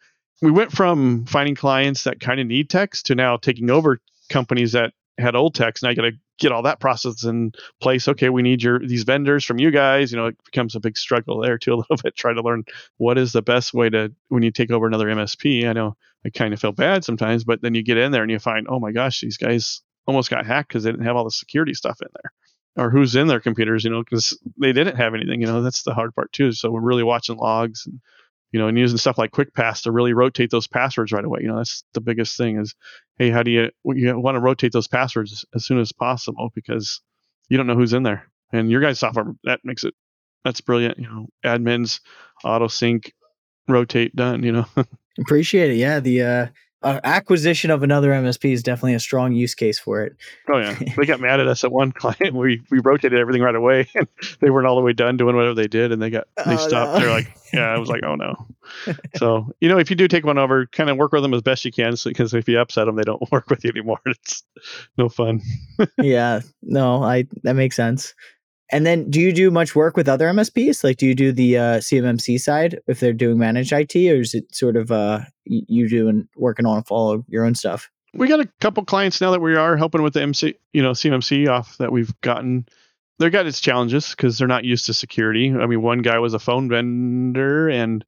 we 0.42 0.52
went 0.52 0.70
from 0.70 1.26
finding 1.26 1.56
clients 1.56 2.04
that 2.04 2.20
kind 2.20 2.38
of 2.38 2.46
need 2.46 2.70
techs 2.70 3.02
to 3.04 3.16
now 3.16 3.36
taking 3.36 3.68
over 3.68 3.98
companies 4.30 4.72
that 4.72 4.92
had 5.18 5.34
old 5.34 5.54
techs. 5.54 5.82
Now 5.82 5.90
you 5.90 5.96
got 5.96 6.02
to 6.02 6.18
get 6.38 6.52
all 6.52 6.62
that 6.62 6.80
process 6.80 7.24
in 7.24 7.52
place. 7.80 8.08
Okay, 8.08 8.28
we 8.28 8.42
need 8.42 8.62
your 8.62 8.78
these 8.78 9.02
vendors 9.02 9.44
from 9.44 9.58
you 9.58 9.70
guys. 9.70 10.12
You 10.12 10.18
know, 10.18 10.26
it 10.26 10.36
becomes 10.44 10.74
a 10.74 10.80
big 10.80 10.96
struggle 10.96 11.40
there 11.40 11.58
too 11.58 11.72
a 11.74 11.76
little 11.76 11.96
bit. 12.02 12.16
Try 12.16 12.32
to 12.32 12.42
learn 12.42 12.64
what 12.96 13.18
is 13.18 13.32
the 13.32 13.42
best 13.42 13.74
way 13.74 13.90
to 13.90 14.12
when 14.28 14.42
you 14.42 14.50
take 14.50 14.70
over 14.70 14.86
another 14.86 15.06
MSP. 15.06 15.68
I 15.68 15.72
know 15.72 15.96
I 16.24 16.30
kind 16.30 16.54
of 16.54 16.60
feel 16.60 16.72
bad 16.72 17.04
sometimes, 17.04 17.44
but 17.44 17.62
then 17.62 17.74
you 17.74 17.82
get 17.82 17.98
in 17.98 18.12
there 18.12 18.22
and 18.22 18.30
you 18.30 18.38
find, 18.38 18.66
oh 18.68 18.80
my 18.80 18.92
gosh, 18.92 19.20
these 19.20 19.36
guys 19.36 19.82
almost 20.06 20.30
got 20.30 20.46
hacked 20.46 20.68
because 20.68 20.84
they 20.84 20.90
didn't 20.90 21.06
have 21.06 21.16
all 21.16 21.24
the 21.24 21.30
security 21.30 21.74
stuff 21.74 22.00
in 22.00 22.08
there. 22.14 22.32
Or 22.84 22.90
who's 22.90 23.16
in 23.16 23.26
their 23.26 23.40
computers, 23.40 23.82
you 23.82 23.90
know, 23.90 24.04
because 24.04 24.38
they 24.56 24.72
didn't 24.72 24.96
have 24.96 25.14
anything. 25.14 25.40
You 25.40 25.48
know, 25.48 25.62
that's 25.62 25.82
the 25.82 25.94
hard 25.94 26.14
part 26.14 26.32
too. 26.32 26.52
So 26.52 26.70
we're 26.70 26.80
really 26.80 27.02
watching 27.02 27.36
logs 27.36 27.86
and 27.86 28.00
you 28.52 28.58
know, 28.58 28.68
and 28.68 28.78
using 28.78 28.98
stuff 28.98 29.18
like 29.18 29.32
QuickPass 29.32 29.82
to 29.82 29.92
really 29.92 30.12
rotate 30.12 30.50
those 30.50 30.66
passwords 30.66 31.12
right 31.12 31.24
away. 31.24 31.40
You 31.42 31.48
know, 31.48 31.56
that's 31.56 31.84
the 31.94 32.00
biggest 32.00 32.36
thing 32.36 32.58
is, 32.58 32.74
hey, 33.18 33.30
how 33.30 33.42
do 33.42 33.50
you 33.50 33.70
you 33.84 34.18
want 34.18 34.36
to 34.36 34.40
rotate 34.40 34.72
those 34.72 34.88
passwords 34.88 35.44
as 35.54 35.66
soon 35.66 35.78
as 35.78 35.92
possible 35.92 36.50
because 36.54 37.00
you 37.48 37.56
don't 37.56 37.66
know 37.66 37.74
who's 37.74 37.92
in 37.92 38.02
there. 38.02 38.30
And 38.52 38.70
your 38.70 38.80
guys' 38.80 38.98
software 38.98 39.26
that 39.44 39.60
makes 39.64 39.84
it 39.84 39.94
that's 40.44 40.60
brilliant. 40.60 40.98
You 40.98 41.04
know, 41.04 41.26
admins, 41.44 42.00
auto 42.44 42.68
sync, 42.68 43.12
rotate, 43.66 44.14
done. 44.16 44.42
You 44.42 44.52
know. 44.52 44.66
Appreciate 45.20 45.72
it. 45.72 45.76
Yeah, 45.76 46.00
the 46.00 46.22
uh, 46.22 46.46
uh, 46.82 47.00
acquisition 47.02 47.70
of 47.70 47.82
another 47.82 48.10
MSP 48.10 48.52
is 48.52 48.62
definitely 48.62 48.94
a 48.94 49.00
strong 49.00 49.32
use 49.32 49.54
case 49.54 49.78
for 49.78 50.02
it. 50.02 50.16
Oh 50.48 50.58
yeah, 50.58 50.78
they 50.96 51.06
got 51.06 51.20
mad 51.20 51.40
at 51.40 51.48
us 51.48 51.64
at 51.64 51.72
one 51.72 51.92
client. 51.92 52.34
We 52.34 52.62
we 52.70 52.78
rotated 52.78 53.18
everything 53.18 53.42
right 53.42 53.54
away, 53.54 53.88
and 53.94 54.06
they 54.40 54.50
weren't 54.50 54.66
all 54.66 54.76
the 54.76 54.82
way 54.82 54.92
done 54.92 55.16
doing 55.16 55.34
whatever 55.34 55.54
they 55.54 55.66
did, 55.66 55.90
and 55.90 56.00
they 56.00 56.10
got 56.10 56.28
they 56.36 56.54
oh, 56.54 56.56
stopped. 56.56 56.94
No. 56.94 57.00
They're 57.00 57.10
like, 57.10 57.36
yeah, 57.52 57.68
I 57.68 57.78
was 57.78 57.88
like, 57.88 58.02
oh 58.04 58.14
no. 58.14 58.46
so 59.16 59.50
you 59.60 59.68
know, 59.68 59.78
if 59.78 59.90
you 59.90 59.96
do 59.96 60.06
take 60.06 60.24
one 60.24 60.38
over, 60.38 60.66
kind 60.66 60.88
of 60.90 60.96
work 60.96 61.12
with 61.12 61.22
them 61.22 61.34
as 61.34 61.42
best 61.42 61.64
you 61.64 61.72
can, 61.72 61.94
because 62.04 62.32
if 62.32 62.48
you 62.48 62.58
upset 62.58 62.86
them, 62.86 62.96
they 62.96 63.02
don't 63.02 63.30
work 63.32 63.50
with 63.50 63.64
you 63.64 63.70
anymore. 63.70 64.00
It's 64.06 64.44
no 64.96 65.08
fun. 65.08 65.40
yeah, 65.98 66.40
no, 66.62 67.02
I 67.02 67.26
that 67.42 67.54
makes 67.54 67.76
sense. 67.76 68.14
And 68.70 68.84
then, 68.84 69.10
do 69.10 69.20
you 69.20 69.32
do 69.32 69.50
much 69.50 69.74
work 69.74 69.96
with 69.96 70.08
other 70.08 70.28
MSPs? 70.28 70.84
Like, 70.84 70.98
do 70.98 71.06
you 71.06 71.14
do 71.14 71.32
the 71.32 71.56
uh, 71.56 71.76
CMMC 71.78 72.38
side 72.38 72.78
if 72.86 73.00
they're 73.00 73.14
doing 73.14 73.38
managed 73.38 73.72
IT, 73.72 73.96
or 73.96 74.20
is 74.20 74.34
it 74.34 74.54
sort 74.54 74.76
of 74.76 74.92
uh, 74.92 75.20
you 75.44 75.88
doing 75.88 76.28
working 76.36 76.66
on 76.66 76.84
all 76.90 77.24
your 77.28 77.44
own 77.44 77.54
stuff? 77.54 77.90
We 78.12 78.28
got 78.28 78.40
a 78.40 78.48
couple 78.60 78.84
clients 78.84 79.20
now 79.20 79.30
that 79.30 79.40
we 79.40 79.54
are 79.54 79.76
helping 79.76 80.02
with 80.02 80.14
the 80.14 80.22
MC, 80.22 80.54
you 80.72 80.82
know, 80.82 80.92
CMMC 80.92 81.48
off 81.48 81.78
that 81.78 81.92
we've 81.92 82.18
gotten. 82.20 82.66
They've 83.18 83.32
got 83.32 83.46
its 83.46 83.60
challenges 83.60 84.10
because 84.10 84.38
they're 84.38 84.48
not 84.48 84.64
used 84.64 84.86
to 84.86 84.94
security. 84.94 85.52
I 85.52 85.66
mean, 85.66 85.82
one 85.82 86.02
guy 86.02 86.18
was 86.18 86.34
a 86.34 86.38
phone 86.38 86.68
vendor 86.68 87.68
and 87.68 88.04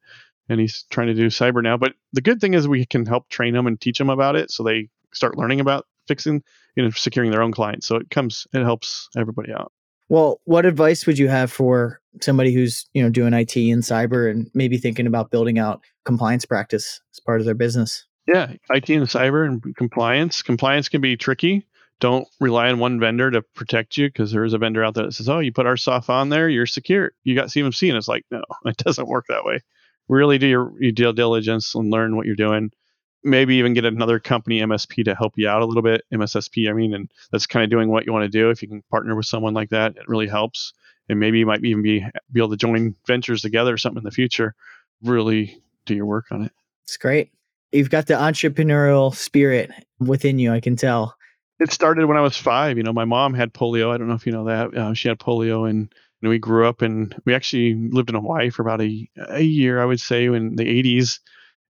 and 0.48 0.60
he's 0.60 0.84
trying 0.90 1.06
to 1.06 1.14
do 1.14 1.28
cyber 1.28 1.62
now. 1.62 1.76
But 1.76 1.94
the 2.12 2.20
good 2.20 2.40
thing 2.40 2.54
is 2.54 2.68
we 2.68 2.84
can 2.84 3.06
help 3.06 3.28
train 3.28 3.54
them 3.54 3.66
and 3.66 3.80
teach 3.80 3.98
them 3.98 4.10
about 4.10 4.36
it, 4.36 4.50
so 4.50 4.62
they 4.62 4.88
start 5.12 5.38
learning 5.38 5.60
about 5.60 5.86
fixing, 6.06 6.42
you 6.76 6.82
know, 6.82 6.90
securing 6.90 7.30
their 7.30 7.42
own 7.42 7.52
clients. 7.52 7.86
So 7.86 7.96
it 7.96 8.10
comes, 8.10 8.46
it 8.52 8.62
helps 8.62 9.08
everybody 9.16 9.52
out. 9.52 9.72
Well, 10.10 10.40
what 10.44 10.66
advice 10.66 11.06
would 11.06 11.18
you 11.18 11.28
have 11.28 11.52
for 11.52 12.00
somebody 12.20 12.52
who's, 12.52 12.84
you 12.94 13.02
know, 13.02 13.10
doing 13.10 13.32
IT 13.32 13.54
and 13.56 13.84
cyber 13.84 14.28
and 14.28 14.50
maybe 14.54 14.76
thinking 14.76 15.06
about 15.06 15.30
building 15.30 15.56
out 15.56 15.82
compliance 16.04 16.44
practice 16.44 17.00
as 17.14 17.20
part 17.20 17.38
of 17.38 17.46
their 17.46 17.54
business? 17.54 18.04
Yeah, 18.26 18.52
IT 18.70 18.90
and 18.90 19.06
cyber 19.06 19.46
and 19.46 19.62
compliance. 19.76 20.42
Compliance 20.42 20.88
can 20.88 21.00
be 21.00 21.16
tricky. 21.16 21.64
Don't 22.00 22.26
rely 22.40 22.70
on 22.70 22.80
one 22.80 22.98
vendor 22.98 23.30
to 23.30 23.42
protect 23.54 23.96
you 23.96 24.08
because 24.08 24.32
there 24.32 24.44
is 24.44 24.52
a 24.52 24.58
vendor 24.58 24.82
out 24.82 24.94
there 24.94 25.04
that 25.04 25.12
says, 25.12 25.28
"Oh, 25.28 25.38
you 25.38 25.52
put 25.52 25.66
our 25.66 25.76
soft 25.76 26.10
on 26.10 26.28
there, 26.28 26.48
you're 26.48 26.66
secure. 26.66 27.12
You 27.22 27.36
got 27.36 27.48
CMMC," 27.48 27.88
and 27.88 27.96
it's 27.96 28.08
like, 28.08 28.24
no, 28.32 28.42
it 28.64 28.78
doesn't 28.78 29.08
work 29.08 29.26
that 29.28 29.44
way. 29.44 29.60
Really 30.08 30.38
do 30.38 30.48
your, 30.48 30.72
your 30.80 30.92
due 30.92 31.12
diligence 31.12 31.72
and 31.76 31.88
learn 31.88 32.16
what 32.16 32.26
you're 32.26 32.34
doing 32.34 32.72
maybe 33.22 33.56
even 33.56 33.74
get 33.74 33.84
another 33.84 34.18
company 34.18 34.60
MSP 34.60 35.04
to 35.04 35.14
help 35.14 35.34
you 35.36 35.48
out 35.48 35.62
a 35.62 35.66
little 35.66 35.82
bit, 35.82 36.04
MSSP, 36.12 36.70
I 36.70 36.72
mean, 36.72 36.94
and 36.94 37.10
that's 37.30 37.46
kind 37.46 37.64
of 37.64 37.70
doing 37.70 37.90
what 37.90 38.06
you 38.06 38.12
want 38.12 38.24
to 38.24 38.38
do. 38.38 38.50
If 38.50 38.62
you 38.62 38.68
can 38.68 38.82
partner 38.90 39.14
with 39.14 39.26
someone 39.26 39.54
like 39.54 39.70
that, 39.70 39.96
it 39.96 40.08
really 40.08 40.28
helps. 40.28 40.72
And 41.08 41.18
maybe 41.20 41.38
you 41.38 41.46
might 41.46 41.64
even 41.64 41.82
be, 41.82 42.06
be 42.32 42.40
able 42.40 42.50
to 42.50 42.56
join 42.56 42.94
ventures 43.06 43.42
together 43.42 43.74
or 43.74 43.78
something 43.78 43.98
in 43.98 44.04
the 44.04 44.10
future. 44.10 44.54
Really 45.02 45.60
do 45.86 45.94
your 45.94 46.06
work 46.06 46.26
on 46.30 46.42
it. 46.42 46.52
It's 46.84 46.96
great. 46.96 47.30
You've 47.72 47.90
got 47.90 48.06
the 48.06 48.14
entrepreneurial 48.14 49.14
spirit 49.14 49.70
within 49.98 50.38
you, 50.38 50.52
I 50.52 50.60
can 50.60 50.76
tell. 50.76 51.16
It 51.58 51.70
started 51.70 52.06
when 52.06 52.16
I 52.16 52.22
was 52.22 52.36
five. 52.36 52.78
You 52.78 52.82
know, 52.82 52.92
my 52.92 53.04
mom 53.04 53.34
had 53.34 53.52
polio. 53.52 53.92
I 53.92 53.98
don't 53.98 54.08
know 54.08 54.14
if 54.14 54.24
you 54.24 54.32
know 54.32 54.44
that. 54.44 54.74
Uh, 54.74 54.94
she 54.94 55.08
had 55.08 55.18
polio, 55.18 55.68
and 55.68 55.92
we 56.22 56.38
grew 56.38 56.66
up 56.66 56.82
and 56.82 57.14
we 57.24 57.34
actually 57.34 57.74
lived 57.74 58.08
in 58.08 58.14
Hawaii 58.14 58.50
for 58.50 58.62
about 58.62 58.80
a, 58.80 59.08
a 59.28 59.42
year, 59.42 59.80
I 59.80 59.84
would 59.84 60.00
say, 60.00 60.26
in 60.26 60.56
the 60.56 60.64
80s 60.64 61.18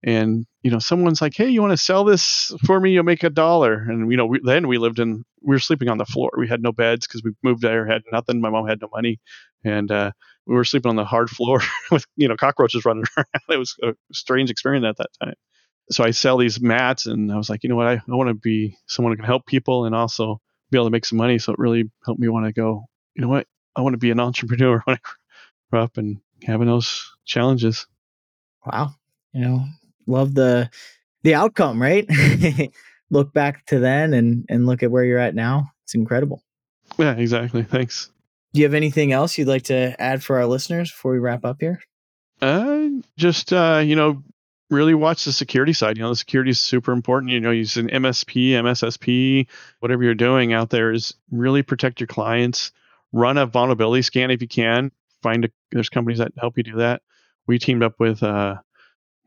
and 0.03 0.45
you 0.63 0.71
know 0.71 0.79
someone's 0.79 1.21
like 1.21 1.35
hey 1.35 1.49
you 1.49 1.61
want 1.61 1.71
to 1.71 1.77
sell 1.77 2.03
this 2.03 2.53
for 2.65 2.79
me? 2.79 2.91
You'll 2.91 3.03
make 3.03 3.23
a 3.23 3.29
dollar. 3.29 3.73
And 3.73 4.09
you 4.11 4.17
know 4.17 4.25
we, 4.25 4.39
then 4.43 4.67
we 4.67 4.77
lived 4.77 4.99
in 4.99 5.23
we 5.41 5.55
were 5.55 5.59
sleeping 5.59 5.89
on 5.89 5.97
the 5.97 6.05
floor. 6.05 6.31
We 6.37 6.47
had 6.47 6.61
no 6.61 6.71
beds 6.71 7.07
because 7.07 7.23
we 7.23 7.31
moved 7.43 7.61
there 7.61 7.85
had 7.85 8.03
nothing. 8.11 8.41
My 8.41 8.49
mom 8.49 8.67
had 8.67 8.81
no 8.81 8.89
money. 8.93 9.19
And 9.63 9.91
uh, 9.91 10.11
we 10.45 10.55
were 10.55 10.63
sleeping 10.63 10.89
on 10.89 10.95
the 10.95 11.05
hard 11.05 11.29
floor 11.29 11.61
with 11.91 12.05
you 12.15 12.27
know 12.27 12.37
cockroaches 12.37 12.85
running 12.85 13.05
around. 13.17 13.27
It 13.49 13.57
was 13.57 13.75
a 13.83 13.93
strange 14.13 14.49
experience 14.49 14.85
at 14.85 14.97
that 14.97 15.09
time. 15.21 15.35
So 15.91 16.03
i 16.03 16.11
sell 16.11 16.37
these 16.37 16.61
mats 16.61 17.07
and 17.07 17.31
i 17.31 17.35
was 17.35 17.49
like 17.49 17.63
you 17.63 17.69
know 17.69 17.75
what? 17.75 17.87
I, 17.87 17.93
I 17.93 18.01
want 18.15 18.29
to 18.29 18.35
be 18.35 18.77
someone 18.87 19.11
who 19.11 19.17
can 19.17 19.25
help 19.25 19.45
people 19.45 19.85
and 19.85 19.95
also 19.95 20.39
be 20.71 20.77
able 20.77 20.85
to 20.85 20.91
make 20.91 21.05
some 21.05 21.17
money. 21.17 21.39
So 21.39 21.53
it 21.53 21.59
really 21.59 21.89
helped 22.05 22.19
me 22.19 22.27
want 22.29 22.45
to 22.45 22.53
go 22.53 22.85
you 23.15 23.21
know 23.21 23.29
what? 23.29 23.47
I 23.75 23.81
want 23.81 23.93
to 23.93 23.97
be 23.97 24.11
an 24.11 24.19
entrepreneur 24.19 24.81
when 24.85 24.95
i 24.95 24.99
grow 25.71 25.83
up 25.83 25.97
and 25.97 26.17
having 26.43 26.67
those 26.67 27.11
challenges. 27.25 27.87
Wow. 28.65 28.95
You 29.33 29.41
know 29.41 29.65
love 30.09 30.33
the 30.33 30.69
the 31.23 31.35
outcome, 31.35 31.81
right? 31.81 32.07
look 33.09 33.33
back 33.33 33.65
to 33.67 33.79
then 33.79 34.13
and 34.13 34.45
and 34.49 34.65
look 34.65 34.83
at 34.83 34.91
where 34.91 35.03
you're 35.03 35.19
at 35.19 35.35
now. 35.35 35.71
It's 35.83 35.95
incredible. 35.95 36.43
Yeah, 36.97 37.13
exactly. 37.13 37.63
Thanks. 37.63 38.09
Do 38.53 38.61
you 38.61 38.65
have 38.65 38.73
anything 38.73 39.11
else 39.11 39.37
you'd 39.37 39.47
like 39.47 39.63
to 39.63 39.95
add 40.01 40.23
for 40.23 40.37
our 40.37 40.45
listeners 40.47 40.91
before 40.91 41.11
we 41.11 41.19
wrap 41.19 41.45
up 41.45 41.57
here? 41.59 41.79
Uh, 42.41 42.89
just 43.17 43.53
uh, 43.53 43.81
you 43.83 43.95
know, 43.95 44.23
really 44.69 44.93
watch 44.93 45.25
the 45.25 45.31
security 45.31 45.73
side. 45.73 45.97
You 45.97 46.03
know, 46.03 46.09
the 46.09 46.15
security 46.15 46.51
is 46.51 46.59
super 46.59 46.91
important. 46.91 47.31
You 47.31 47.39
know, 47.39 47.51
use 47.51 47.77
an 47.77 47.89
MSP, 47.89 48.51
MSSP, 48.51 49.47
whatever 49.79 50.03
you're 50.03 50.15
doing 50.15 50.53
out 50.53 50.69
there 50.69 50.91
is 50.91 51.13
really 51.31 51.63
protect 51.63 51.99
your 51.99 52.07
clients. 52.07 52.71
Run 53.11 53.37
a 53.37 53.45
vulnerability 53.45 54.03
scan 54.03 54.31
if 54.31 54.41
you 54.41 54.47
can. 54.47 54.91
Find 55.21 55.45
a, 55.45 55.49
there's 55.71 55.89
companies 55.89 56.19
that 56.19 56.31
help 56.37 56.57
you 56.57 56.63
do 56.63 56.77
that. 56.77 57.01
We 57.47 57.59
teamed 57.59 57.83
up 57.83 57.99
with 57.99 58.23
uh, 58.23 58.57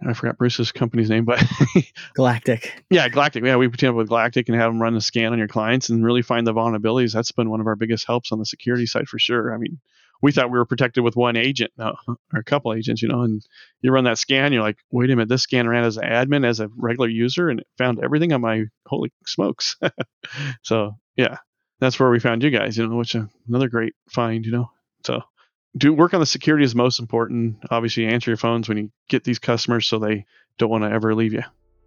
I 0.07 0.13
forgot 0.15 0.39
Bruce's 0.39 0.73
company's 0.73 1.11
name, 1.11 1.25
but 1.25 1.43
Galactic. 2.15 2.85
Yeah, 2.91 3.09
Galactic. 3.09 3.45
Yeah, 3.45 3.57
we 3.57 3.69
team 3.71 3.91
up 3.91 3.97
with 3.97 4.09
Galactic 4.09 4.49
and 4.49 4.59
have 4.59 4.71
them 4.71 4.81
run 4.81 4.97
a 4.97 5.01
scan 5.01 5.33
on 5.33 5.39
your 5.39 5.49
clients 5.49 5.89
and 5.89 6.05
really 6.05 6.23
find 6.23 6.47
the 6.47 6.55
vulnerabilities. 6.55 7.13
That's 7.13 7.33
been 7.33 7.51
one 7.51 7.61
of 7.61 7.67
our 7.67 7.77
biggest 7.77 8.07
helps 8.07 8.33
on 8.33 8.39
the 8.39 8.47
security 8.47 8.87
side 8.87 9.09
for 9.09 9.19
sure. 9.19 9.55
I 9.55 9.59
mean, 9.59 9.79
we 10.23 10.33
thought 10.33 10.51
we 10.51 10.59
were 10.59 10.65
protected 10.65 11.03
with 11.03 11.17
one 11.17 11.37
agent 11.37 11.73
no, 11.77 11.95
or 12.09 12.17
a 12.35 12.45
couple 12.45 12.73
agents, 12.73 13.03
you 13.03 13.09
know, 13.09 13.23
and 13.23 13.45
you 13.83 13.91
run 13.91 14.05
that 14.05 14.19
scan, 14.19 14.53
you're 14.53 14.63
like, 14.63 14.79
wait 14.91 15.11
a 15.11 15.17
minute, 15.17 15.29
this 15.29 15.43
scan 15.43 15.69
ran 15.69 15.85
as 15.85 15.97
an 15.97 16.05
admin, 16.05 16.47
as 16.47 16.61
a 16.61 16.71
regular 16.77 17.09
user, 17.09 17.49
and 17.49 17.61
it 17.61 17.67
found 17.77 17.99
everything 18.03 18.33
on 18.33 18.41
my 18.41 18.65
holy 18.87 19.13
smokes. 19.27 19.77
so 20.63 20.93
yeah, 21.17 21.39
that's 21.81 21.99
where 21.99 22.11
we 22.11 22.21
found 22.21 22.43
you 22.43 22.51
guys, 22.51 22.79
you 22.79 22.87
know, 22.87 22.97
which 22.97 23.15
is 23.17 23.25
another 23.49 23.69
great 23.69 23.95
find, 24.09 24.47
you 24.47 24.53
know. 24.53 24.71
So 25.05 25.21
do 25.77 25.93
work 25.93 26.15
on 26.15 26.21
the 26.21 26.27
security 26.27 26.65
is 26.65 26.75
most 26.75 27.01
important. 27.01 27.57
Obviously, 27.71 28.07
answer 28.07 28.31
your 28.31 28.37
phones 28.37 28.69
when 28.69 28.79
you 28.79 28.91
get 29.09 29.25
these 29.25 29.39
customers 29.39 29.87
so 29.87 29.99
they 29.99 30.27
don't 30.59 30.71
want 30.71 30.85
to 30.85 30.91
ever 30.91 31.15
leave 31.15 31.33
you. 31.33 31.43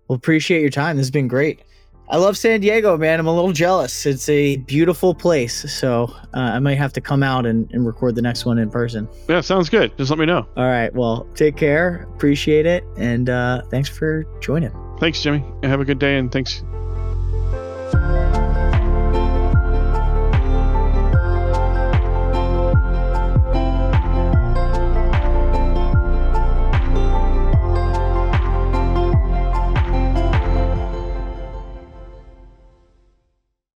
Well, 0.07 0.15
appreciate 0.15 0.61
your 0.61 0.69
time. 0.69 0.97
This 0.97 1.05
has 1.05 1.11
been 1.11 1.27
great. 1.27 1.61
I 2.07 2.17
love 2.17 2.37
San 2.37 2.59
Diego, 2.59 2.97
man. 2.97 3.19
I'm 3.19 3.25
a 3.25 3.33
little 3.33 3.51
jealous. 3.51 4.05
It's 4.05 4.29
a 4.29 4.57
beautiful 4.57 5.15
place. 5.15 5.73
So 5.73 6.13
uh, 6.35 6.39
I 6.39 6.59
might 6.59 6.77
have 6.77 6.93
to 6.93 7.01
come 7.01 7.23
out 7.23 7.47
and, 7.47 7.69
and 7.71 7.85
record 7.85 8.13
the 8.13 8.21
next 8.21 8.45
one 8.45 8.59
in 8.59 8.69
person. 8.69 9.07
Yeah, 9.27 9.41
sounds 9.41 9.69
good. 9.69 9.97
Just 9.97 10.11
let 10.11 10.19
me 10.19 10.27
know. 10.27 10.47
All 10.55 10.67
right. 10.67 10.93
Well, 10.93 11.27
take 11.33 11.57
care. 11.57 12.07
Appreciate 12.15 12.67
it. 12.67 12.83
And 12.97 13.29
uh, 13.29 13.63
thanks 13.71 13.89
for 13.89 14.23
joining. 14.39 14.71
Thanks, 14.99 15.23
Jimmy. 15.23 15.43
Have 15.63 15.79
a 15.79 15.85
good 15.85 15.97
day. 15.97 16.17
And 16.17 16.31
thanks 16.31 16.63